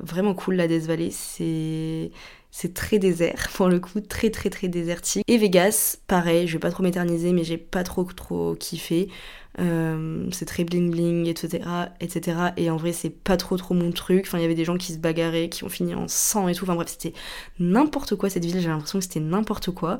[0.00, 1.10] vraiment cool la Death Valley.
[1.10, 2.10] C'est
[2.54, 5.24] c'est très désert pour le coup, très très très désertique.
[5.26, 9.08] Et Vegas, pareil, je vais pas trop m'éterniser, mais j'ai pas trop trop kiffé.
[9.58, 11.62] Euh, c'est très bling bling, etc.,
[12.00, 12.38] etc.
[12.56, 14.24] Et en vrai, c'est pas trop trop mon truc.
[14.26, 16.54] Enfin, il y avait des gens qui se bagarraient, qui ont fini en sang et
[16.54, 16.64] tout.
[16.64, 17.12] Enfin bref, c'était
[17.58, 18.60] n'importe quoi cette ville.
[18.60, 19.98] J'ai l'impression que c'était n'importe quoi.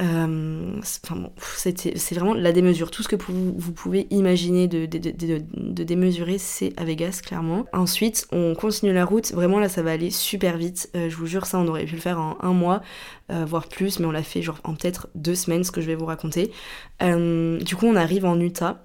[0.00, 2.90] Euh, c'est vraiment la démesure.
[2.90, 4.86] Tout ce que vous, pouvez imaginer de
[5.84, 7.66] démesurer, c'est à Vegas, clairement.
[7.72, 9.32] Ensuite, on continue la route.
[9.32, 10.90] Vraiment, là, ça va aller super vite.
[10.96, 12.82] Euh, je vous jure, ça, on aurait pu le faire en un mois,
[13.46, 15.94] voire plus, mais on l'a fait genre en peut-être deux semaines, ce que je vais
[15.94, 16.52] vous raconter.
[17.00, 18.82] du coup, on arrive en Utah.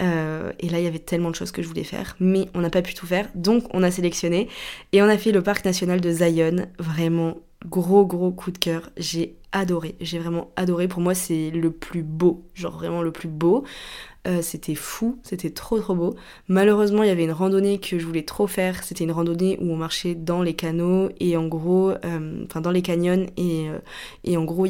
[0.00, 2.60] Euh, et là, il y avait tellement de choses que je voulais faire, mais on
[2.60, 4.48] n'a pas pu tout faire, donc on a sélectionné
[4.92, 6.66] et on a fait le parc national de Zion.
[6.78, 8.90] Vraiment gros gros coup de cœur.
[8.96, 10.88] J'ai adoré, j'ai vraiment adoré.
[10.88, 13.64] Pour moi, c'est le plus beau, genre vraiment le plus beau.
[14.28, 16.14] Euh, c'était fou, c'était trop trop beau.
[16.46, 18.84] Malheureusement, il y avait une randonnée que je voulais trop faire.
[18.84, 22.70] C'était une randonnée où on marchait dans les canaux et en gros, euh, enfin dans
[22.70, 23.78] les canyons et, euh,
[24.22, 24.66] et en gros,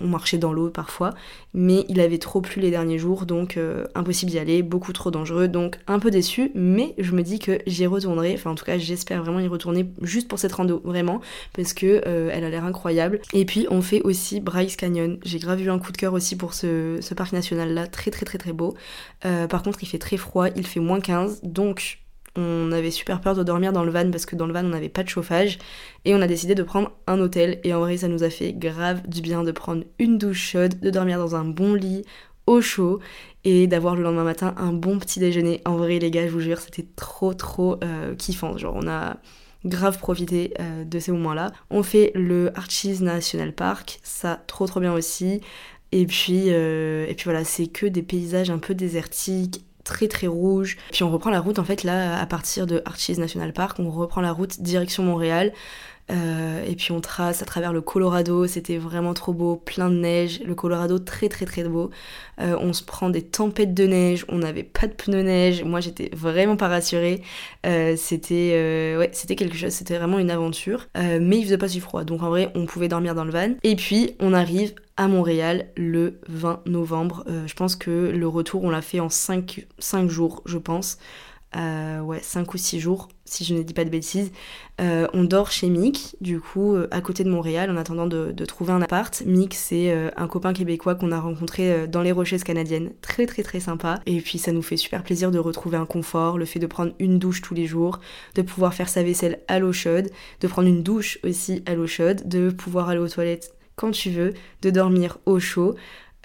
[0.00, 1.14] on marchait dans l'eau parfois.
[1.54, 3.58] Mais il avait trop plu les derniers jours, donc
[3.94, 6.50] impossible d'y aller, beaucoup trop dangereux, donc un peu déçu.
[6.54, 8.34] Mais je me dis que j'y retournerai.
[8.34, 11.20] Enfin, en tout cas, j'espère vraiment y retourner juste pour cette rando, vraiment,
[11.54, 13.20] parce que elle a l'air incroyable.
[13.32, 15.18] Et puis, on fait aussi Bryce Canyon.
[15.24, 18.10] J'ai grave eu un coup de cœur aussi pour ce, ce parc national là, très
[18.10, 18.74] très très très beau.
[19.24, 22.00] Euh, par contre, il fait très froid, il fait moins 15, donc
[22.36, 24.68] on avait super peur de dormir dans le van parce que dans le van on
[24.68, 25.58] n'avait pas de chauffage
[26.04, 28.52] et on a décidé de prendre un hôtel et en vrai ça nous a fait
[28.52, 32.04] grave du bien de prendre une douche chaude, de dormir dans un bon lit
[32.46, 33.00] au chaud
[33.44, 35.62] et d'avoir le lendemain matin un bon petit déjeuner.
[35.64, 39.16] En vrai les gars je vous jure c'était trop trop euh, kiffant, genre on a
[39.64, 41.52] grave profité euh, de ces moments-là.
[41.70, 45.40] On fait le Archies National Park, ça trop trop bien aussi.
[45.92, 50.26] Et puis, euh, et puis voilà, c'est que des paysages un peu désertiques, très très
[50.26, 50.76] rouges.
[50.92, 53.90] Puis on reprend la route en fait là à partir de Archies National Park, on
[53.90, 55.52] reprend la route direction Montréal.
[56.10, 59.96] Euh, et puis on trace à travers le Colorado, c'était vraiment trop beau, plein de
[59.96, 61.90] neige, le Colorado très très très beau.
[62.40, 65.80] Euh, on se prend des tempêtes de neige, on n'avait pas de pneus neige, moi
[65.80, 67.22] j'étais vraiment pas rassurée.
[67.64, 70.88] c'était ouais, c'était quelque chose, c'était vraiment une aventure.
[70.94, 73.54] mais il faisait pas si froid, donc en vrai on pouvait dormir dans le van.
[73.62, 77.24] Et puis on arrive à Montréal le 20 novembre.
[77.28, 80.98] Euh, je pense que le retour, on l'a fait en 5, 5 jours, je pense.
[81.56, 84.30] Euh, ouais, 5 ou 6 jours, si je ne dis pas de bêtises.
[84.80, 88.72] Euh, on dort chez Mick, du coup, à côté de Montréal, en attendant de, trouver
[88.72, 89.22] un appart.
[89.24, 92.92] Mick, c'est un copain québécois qu'on a rencontré dans les Rocheuses canadiennes.
[93.00, 94.00] Très, très, très sympa.
[94.06, 96.92] Et puis, ça nous fait super plaisir de retrouver un confort, le fait de prendre
[96.98, 98.00] une douche tous les jours,
[98.34, 101.86] de pouvoir faire sa vaisselle à l'eau chaude, de prendre une douche aussi à l'eau
[101.86, 105.76] chaude, de pouvoir aller aux toilettes quand tu veux, de dormir au chaud.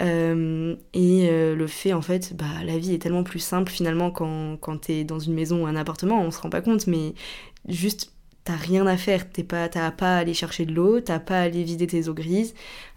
[0.02, 4.12] Euh, et euh, le fait, en fait, bah, la vie est tellement plus simple finalement
[4.12, 7.14] quand, quand t'es dans une maison ou un appartement, on se rend pas compte, mais
[7.68, 11.40] juste t'as rien à faire, t'as pas, pas à aller chercher de l'eau, t'as pas
[11.40, 12.54] à aller vider tes eaux grises,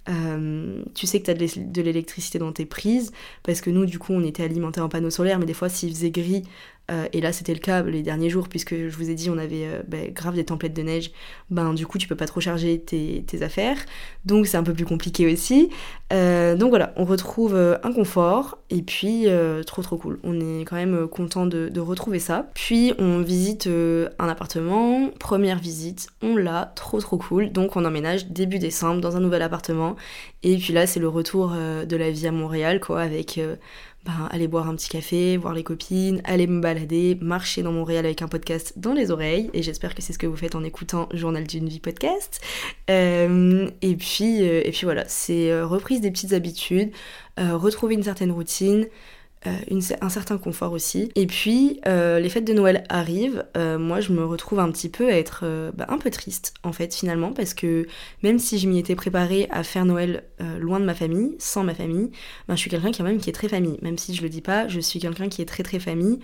[0.09, 3.13] euh, tu sais que t'as de l'électricité dans tes prises,
[3.45, 5.91] parce que nous, du coup, on était alimenté en panneaux solaires, mais des fois, s'il
[5.91, 6.43] faisait gris,
[6.90, 9.38] Euh, et là, c'était le cas les derniers jours, puisque je vous ai dit, on
[9.38, 11.11] avait euh, ben, grave des tempêtes de neige.
[11.51, 13.79] Ben, du coup, tu peux pas trop charger tes, affaires.
[14.25, 15.68] Donc, c'est un peu plus compliqué aussi.
[16.12, 18.59] Euh, donc, voilà, on retrouve un confort.
[18.70, 19.27] Et puis,
[19.66, 20.18] trop, trop cool.
[20.22, 22.50] On est quand même content de retrouver ça.
[22.54, 23.69] Puis, on visite
[24.19, 25.11] un appartement.
[25.19, 26.73] Première visite, on l'a.
[26.77, 27.52] Trop, trop cool.
[27.52, 29.96] Donc, on emménage début décembre dans un nouvel appartement.
[30.42, 33.38] Et puis là, c'est le retour de la vie à Montréal, quoi, avec
[34.07, 38.07] ben, aller boire un petit café, voir les copines, aller me balader, marcher dans Montréal
[38.07, 39.50] avec un podcast dans les oreilles.
[39.52, 42.40] Et j'espère que c'est ce que vous faites en écoutant Journal d'une vie podcast.
[42.88, 46.92] Euh, et, puis, euh, et puis voilà, c'est euh, reprise des petites habitudes,
[47.37, 48.87] retrouver une certaine routine.
[49.47, 51.11] Euh, un certain confort aussi.
[51.15, 53.44] Et puis, euh, les fêtes de Noël arrivent.
[53.57, 55.44] Euh, moi, je me retrouve un petit peu à être
[55.75, 57.87] bah, un peu triste, en fait, finalement, parce que
[58.23, 60.25] même si je m'y étais préparée à faire Noël
[60.59, 62.11] loin de ma famille, sans ma famille,
[62.49, 63.79] ben, je suis quelqu'un quand même qui est très famille.
[63.83, 66.19] Même si je le dis pas, je suis quelqu'un qui est très très famille.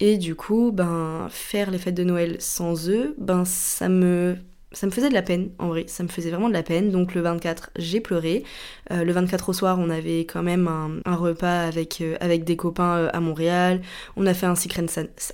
[0.00, 4.36] Et du coup, ben, faire les fêtes de Noël sans eux, ben, ça me
[4.72, 6.90] ça me faisait de la peine, en vrai, ça me faisait vraiment de la peine.
[6.90, 8.44] Donc le 24, j'ai pleuré.
[8.90, 10.68] Euh, le 24 au soir, on avait quand même
[11.04, 13.80] un, repas avec, euh, avec des copains euh, à Montréal.
[14.16, 14.84] On a fait un secret,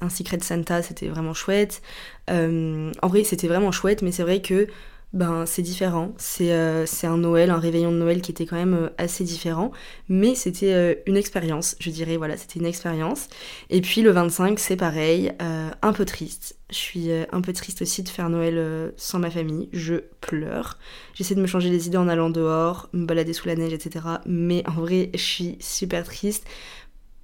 [0.01, 1.83] un secret Santa, c'était vraiment chouette.
[2.29, 4.69] en vrai, c'était vraiment chouette, mais c'est vrai que
[5.15, 6.13] ben c'est différent.
[6.41, 9.71] Euh, c'est un Noël, un réveillon de Noël qui était quand même euh, assez différent,
[10.09, 13.29] mais c'était euh, une expérience, je dirais, voilà, c'était une expérience.
[13.71, 16.57] Et puis le 25, c'est pareil, un peu triste.
[16.71, 20.79] Je suis un peu triste aussi de faire Noël sans ma famille, je pleure.
[21.15, 24.05] J'essaie de me changer les idées en allant dehors, me balader sous la neige, etc.
[24.27, 26.45] Mais en vrai, je suis super triste.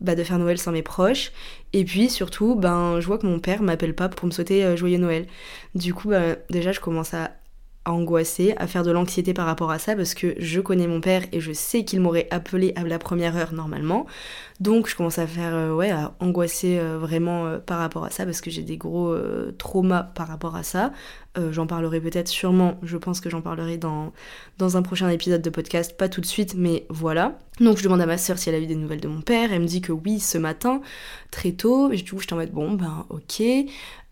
[0.01, 1.31] Bah, de faire Noël sans mes proches.
[1.75, 4.97] Et puis surtout, ben, je vois que mon père m'appelle pas pour me souhaiter joyeux
[4.97, 5.27] Noël.
[5.75, 7.33] Du coup, bah, déjà, je commence à
[7.87, 11.23] angoissée, à faire de l'anxiété par rapport à ça parce que je connais mon père
[11.33, 14.07] et je sais qu'il m'aurait appelé à la première heure normalement.
[14.61, 18.11] Donc je commence à faire euh, ouais à angoisser euh, vraiment euh, par rapport à
[18.11, 19.17] ça parce que j'ai des gros
[19.57, 20.93] traumas par rapport à ça.
[21.51, 24.13] j'en parlerai peut-être sûrement, je pense que j'en parlerai dans,
[24.59, 27.39] dans un prochain épisode de podcast, pas tout de suite, mais voilà.
[27.61, 29.53] Donc je demande à ma soeur si elle a eu des nouvelles de mon père,
[29.53, 30.81] elle me dit que oui ce matin,
[31.31, 33.43] très tôt, et du coup je t'en mets bon ben ok.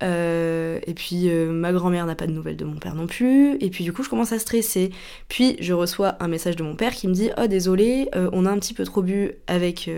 [0.00, 3.84] Et puis ma grand-mère n'a pas de nouvelles de mon père non plus, et puis
[3.84, 4.90] du coup je commence à stresser.
[5.28, 8.50] Puis je reçois un message de mon père qui me dit oh désolé, on a
[8.50, 9.90] un petit peu trop bu avec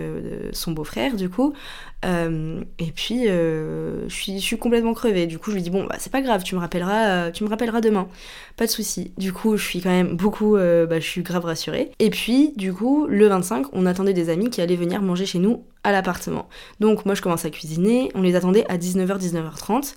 [0.53, 1.53] son beau-frère du coup.
[2.03, 5.27] Euh, et puis euh, je, suis, complètement crevée.
[5.27, 7.43] Du coup je lui dis bon bah c'est pas grave, tu me rappelleras, euh, tu
[7.43, 8.07] me rappelleras demain.
[8.57, 9.11] Pas de souci.
[9.17, 11.91] Du coup je suis quand même beaucoup, bah, je suis grave rassurée.
[11.99, 15.39] Et puis du coup le 25 on attendait des amis qui allaient venir manger chez
[15.39, 16.47] nous à l'appartement.
[16.79, 19.95] Donc moi je commence à cuisiner, on les attendait à 19h 19h30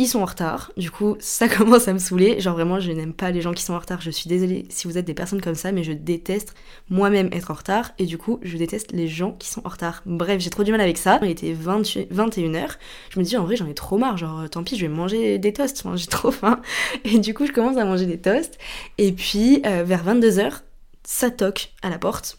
[0.00, 3.12] ils sont en retard, du coup ça commence à me saouler, genre vraiment je n'aime
[3.12, 5.40] pas les gens qui sont en retard, je suis désolée si vous êtes des personnes
[5.40, 6.54] comme ça, mais je déteste
[6.88, 10.02] moi-même être en retard, et du coup je déteste les gens qui sont en retard.
[10.06, 12.76] Bref, j'ai trop du mal avec ça, il était 21h,
[13.10, 15.38] je me dis en vrai j'en ai trop marre, genre tant pis je vais manger
[15.38, 16.60] des toasts, j'ai trop faim,
[17.04, 18.56] et du coup je commence à manger des toasts,
[18.98, 20.60] et puis euh, vers 22h,
[21.02, 22.38] ça toque à la porte,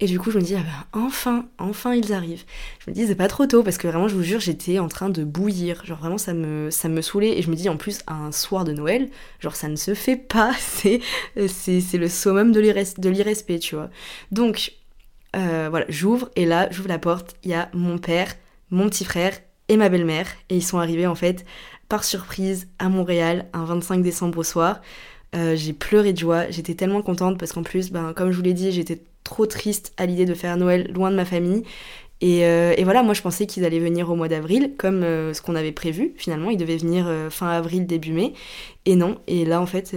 [0.00, 2.42] et du coup, je me dis, ah ben, enfin, enfin ils arrivent.
[2.80, 4.88] Je me dis, c'est pas trop tôt, parce que vraiment, je vous jure, j'étais en
[4.88, 5.84] train de bouillir.
[5.84, 7.38] Genre, vraiment, ça me, ça me saoulait.
[7.38, 10.16] Et je me dis, en plus, un soir de Noël, genre, ça ne se fait
[10.16, 10.52] pas.
[10.58, 11.00] C'est,
[11.80, 13.88] c'est, le summum de l'irrespect, tu vois.
[14.32, 14.72] Donc,
[15.36, 18.34] euh, voilà, j'ouvre, et là, j'ouvre la porte, il y a mon père,
[18.70, 19.38] mon petit frère
[19.68, 20.26] et ma belle-mère.
[20.50, 21.44] Et ils sont arrivés, en fait,
[21.88, 24.80] par surprise, à Montréal, un 25 décembre au soir.
[25.36, 28.42] Euh, j'ai pleuré de joie, j'étais tellement contente parce qu'en plus, ben, comme je vous
[28.42, 31.64] l'ai dit, j'étais trop triste à l'idée de faire Noël loin de ma famille.
[32.20, 35.42] Et, euh, voilà, moi je pensais qu'ils allaient venir au mois d'avril, comme euh, ce
[35.42, 36.14] qu'on avait prévu.
[36.16, 38.32] Finalement, ils devaient venir fin avril, début mai.
[38.86, 39.96] Et non, et là en fait,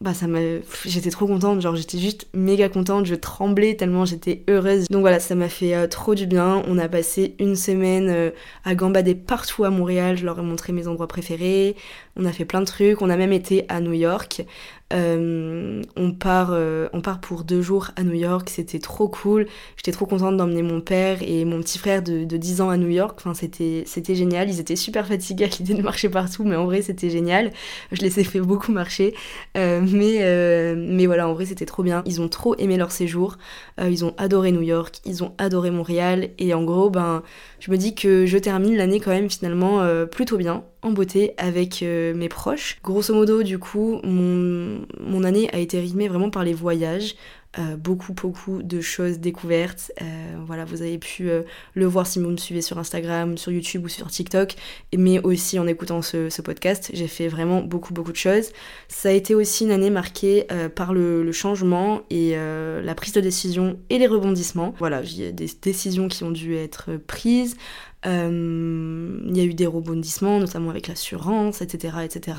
[0.00, 0.38] bah ça m'a,
[0.86, 4.86] j'étais trop contente, genre j'étais juste méga contente, je tremblais tellement j'étais heureuse.
[4.90, 6.62] Donc voilà, ça m'a fait trop du bien.
[6.66, 8.32] On a passé une semaine
[8.64, 11.76] à gambader partout à Montréal, je leur ai montré mes endroits préférés.
[12.16, 14.44] On a fait plein de trucs, on a même été à New York.
[14.92, 19.46] Euh, on, part, euh, on part pour deux jours à New York, c'était trop cool.
[19.76, 22.88] J'étais trop contente d'emmener mon père et mon petit frère de, 10 ans à New
[22.88, 23.20] York.
[23.34, 24.50] C'était génial.
[24.50, 27.52] Ils étaient super fatigués à l'idée de marcher partout, mais en vrai, c'était génial.
[27.90, 29.14] Je les ai fait beaucoup marcher.
[29.56, 32.02] Euh, mais, mais voilà, en vrai, c'était trop bien.
[32.06, 33.38] Ils ont trop aimé leur séjour.
[33.82, 36.30] ils ont adoré New York, ils ont adoré Montréal.
[36.38, 37.22] Et en gros, ben,
[37.62, 41.82] je me dis que je termine l'année quand même finalement plutôt bien en beauté avec
[41.82, 42.78] euh, mes proches.
[42.82, 47.14] Grosso modo, du coup, mon, année a été rythmée vraiment par les voyages.
[47.58, 49.92] Euh, beaucoup, beaucoup de choses découvertes.
[50.00, 50.04] Euh,
[50.46, 51.28] voilà, vous avez pu
[51.74, 54.54] le voir si vous me suivez sur Instagram, sur YouTube ou sur TikTok,
[54.96, 56.90] mais aussi en écoutant ce, ce podcast.
[56.94, 58.50] J'ai fait vraiment beaucoup, beaucoup de choses.
[58.88, 63.20] Ça a été aussi une année marquée par le, le, changement et la prise de
[63.20, 64.74] décision et les rebondissements.
[64.78, 67.56] Voilà, il y a des décisions qui ont dû être prises,
[68.04, 71.98] il y a eu des rebondissements, notamment avec l'assurance, etc.
[72.04, 72.36] etc.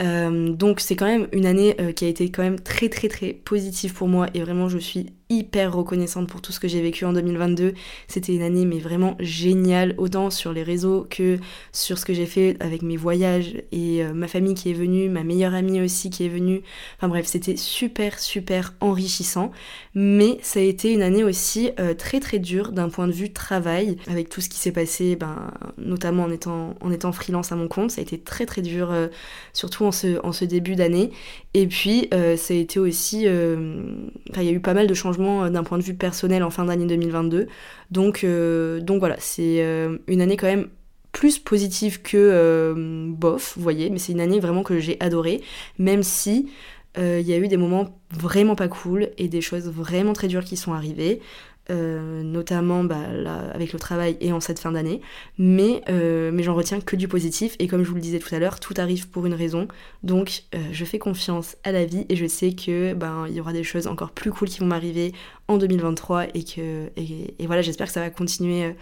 [0.00, 3.94] donc c'est quand même une année qui a été quand même très très très positive
[3.94, 7.12] pour moi et vraiment je suis hyper reconnaissante pour tout ce que j'ai vécu en
[7.12, 7.74] 2022.
[8.08, 11.38] C'était une année mais vraiment géniale, autant sur les réseaux que
[11.72, 15.08] sur ce que j'ai fait avec mes voyages et euh, ma famille qui est venue,
[15.08, 16.62] ma meilleure amie aussi qui est venue.
[16.98, 19.50] Enfin bref, c'était super super enrichissant.
[19.94, 23.32] Mais ça a été une année aussi euh, très très dure d'un point de vue
[23.32, 27.56] travail, avec tout ce qui s'est passé, ben, notamment en étant, en étant freelance à
[27.56, 27.92] mon compte.
[27.92, 29.08] Ça a été très très dur, euh,
[29.52, 31.10] surtout en ce, en ce début d'année.
[31.54, 33.22] Et puis ça a été aussi...
[33.22, 36.50] il y a eu pas mal de changements euh, d'un point de vue personnel en
[36.50, 37.46] fin d'année 2022.
[37.90, 40.68] Donc, euh, donc voilà, c'est euh, une année quand même
[41.12, 42.74] plus positive que
[43.08, 45.42] bof, vous voyez, mais c'est une année vraiment que j'ai adorée,
[45.78, 46.50] même si
[46.96, 50.42] il y a eu des moments vraiment pas cool et des choses vraiment très dures
[50.42, 51.20] qui sont arrivées.
[51.70, 52.98] Euh, notamment bah,
[53.54, 55.00] avec le travail et en cette fin d'année,
[55.38, 57.56] mais, euh, mais j'en retiens que du positif.
[57.58, 59.66] Et comme je vous le disais tout à l'heure, tout arrive pour une raison,
[60.02, 63.40] donc euh, je fais confiance à la vie et je sais que ben il y
[63.40, 65.14] aura des choses encore plus cool qui vont m'arriver
[65.48, 68.74] en 2023 et que et, voilà j'espère que ça va continuer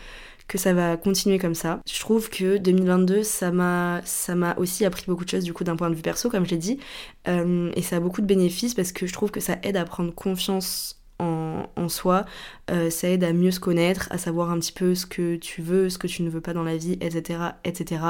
[0.48, 1.80] que ça va continuer comme ça.
[1.88, 5.62] Je trouve que 2022, ça m'a, ça m'a aussi appris beaucoup de choses du coup
[5.62, 6.78] d'un point de vue perso, comme je l'ai dit,
[7.26, 10.12] et ça a beaucoup de bénéfices parce que je trouve que ça aide à prendre
[10.12, 12.24] confiance en, soi,
[12.70, 15.62] euh, ça aide à mieux se connaître, à savoir un petit peu ce que tu
[15.62, 17.38] veux, ce que tu ne veux pas dans la vie, etc.
[17.64, 18.02] etc.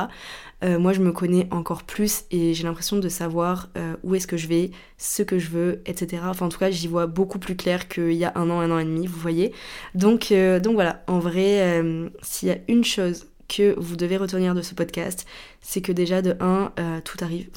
[0.65, 4.27] Euh, moi, je me connais encore plus et j'ai l'impression de savoir euh, où est-ce
[4.27, 6.23] que je vais, ce que je veux, etc.
[6.27, 8.71] Enfin, en tout cas, j'y vois beaucoup plus clair qu'il y a un an, un
[8.71, 9.53] an et demi, vous voyez.
[9.95, 11.83] Donc, donc voilà, en vrai,
[12.23, 15.27] s'il y a une chose que vous devez retenir de ce podcast,
[15.61, 16.73] c'est que déjà de 1,
[17.05, 17.51] tout arrive,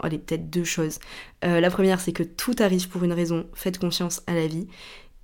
[0.00, 0.98] allez, peut-être deux choses.
[1.44, 4.66] Euh, la première, c'est que tout arrive pour une raison, faites confiance à la vie.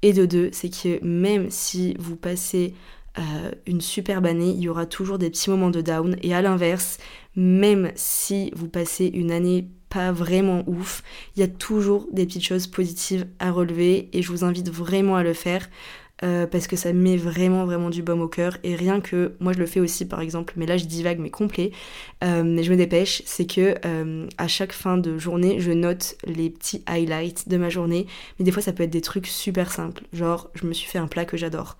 [0.02, 2.74] Et de deux, c'est que même si vous passez
[3.18, 6.16] euh, une superbe année, il y aura toujours des petits moments de down.
[6.22, 6.98] Et à l'inverse,
[7.34, 11.02] même si vous passez une année pas vraiment ouf,
[11.34, 15.16] il y a toujours des petites choses positives à relever et je vous invite vraiment
[15.16, 15.68] à le faire.
[16.24, 18.56] Euh, parce que ça met vraiment vraiment du baume au cœur.
[18.62, 21.30] Et rien que moi je le fais aussi par exemple mais là je divague mais
[21.30, 21.72] complet.
[22.24, 26.16] Euh, mais je me dépêche c'est que euh, à chaque fin de journée je note
[26.24, 28.06] les petits highlights de ma journée.
[28.38, 30.04] Mais des fois ça peut être des trucs super simples.
[30.14, 31.76] Genre je me suis fait un plat que j'adore.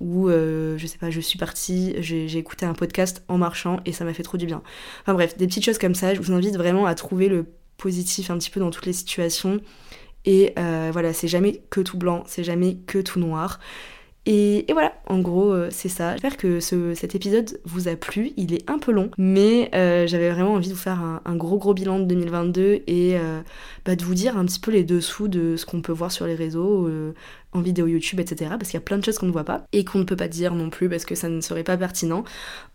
[0.00, 4.04] Ou je sais pas je suis partie j'ai écouté un podcast en marchant et ça
[4.04, 4.62] m'a fait trop du bien.
[5.02, 7.46] Enfin bref des petites choses comme ça je vous invite vraiment à trouver le
[7.78, 9.60] positif un petit peu dans toutes les situations
[10.24, 13.60] et euh, voilà, c'est jamais que tout blanc, c'est jamais que tout noir.
[14.26, 16.12] Et, voilà, en gros, euh, c'est ça.
[16.12, 18.32] J'espère que cet épisode vous a plu.
[18.36, 21.56] Il est un peu long, mais euh, j'avais vraiment envie de vous faire un, gros
[21.56, 23.16] gros bilan de 2022 et
[23.86, 26.26] bah, de vous dire un petit peu les dessous de ce qu'on peut voir sur
[26.26, 26.90] les réseaux,
[27.52, 28.50] en vidéo YouTube, etc.
[28.50, 30.16] Parce qu'il y a plein de choses qu'on ne voit pas et qu'on ne peut
[30.16, 32.24] pas dire non plus parce que ça ne serait pas pertinent.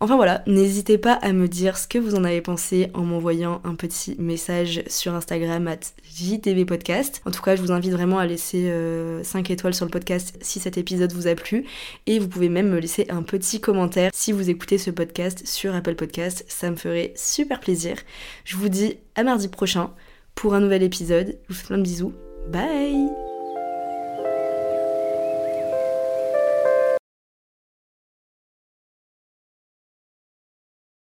[0.00, 3.60] Enfin voilà, n'hésitez pas à me dire ce que vous en avez pensé en m'envoyant
[3.64, 5.80] un petit message sur Instagram at
[6.14, 7.22] JTV Podcast.
[7.24, 8.64] En tout cas, je vous invite vraiment à laisser
[9.22, 11.64] 5 euh, étoiles sur le podcast si cet épisode vous a plu
[12.06, 15.74] et vous pouvez même me laisser un petit commentaire si vous écoutez ce podcast sur
[15.74, 16.44] Apple Podcast.
[16.48, 17.96] Ça me ferait super plaisir.
[18.44, 19.90] Je vous dis à mardi prochain
[20.34, 21.38] pour un nouvel épisode.
[21.48, 22.12] Je vous fais plein de bisous.
[22.50, 23.33] Bye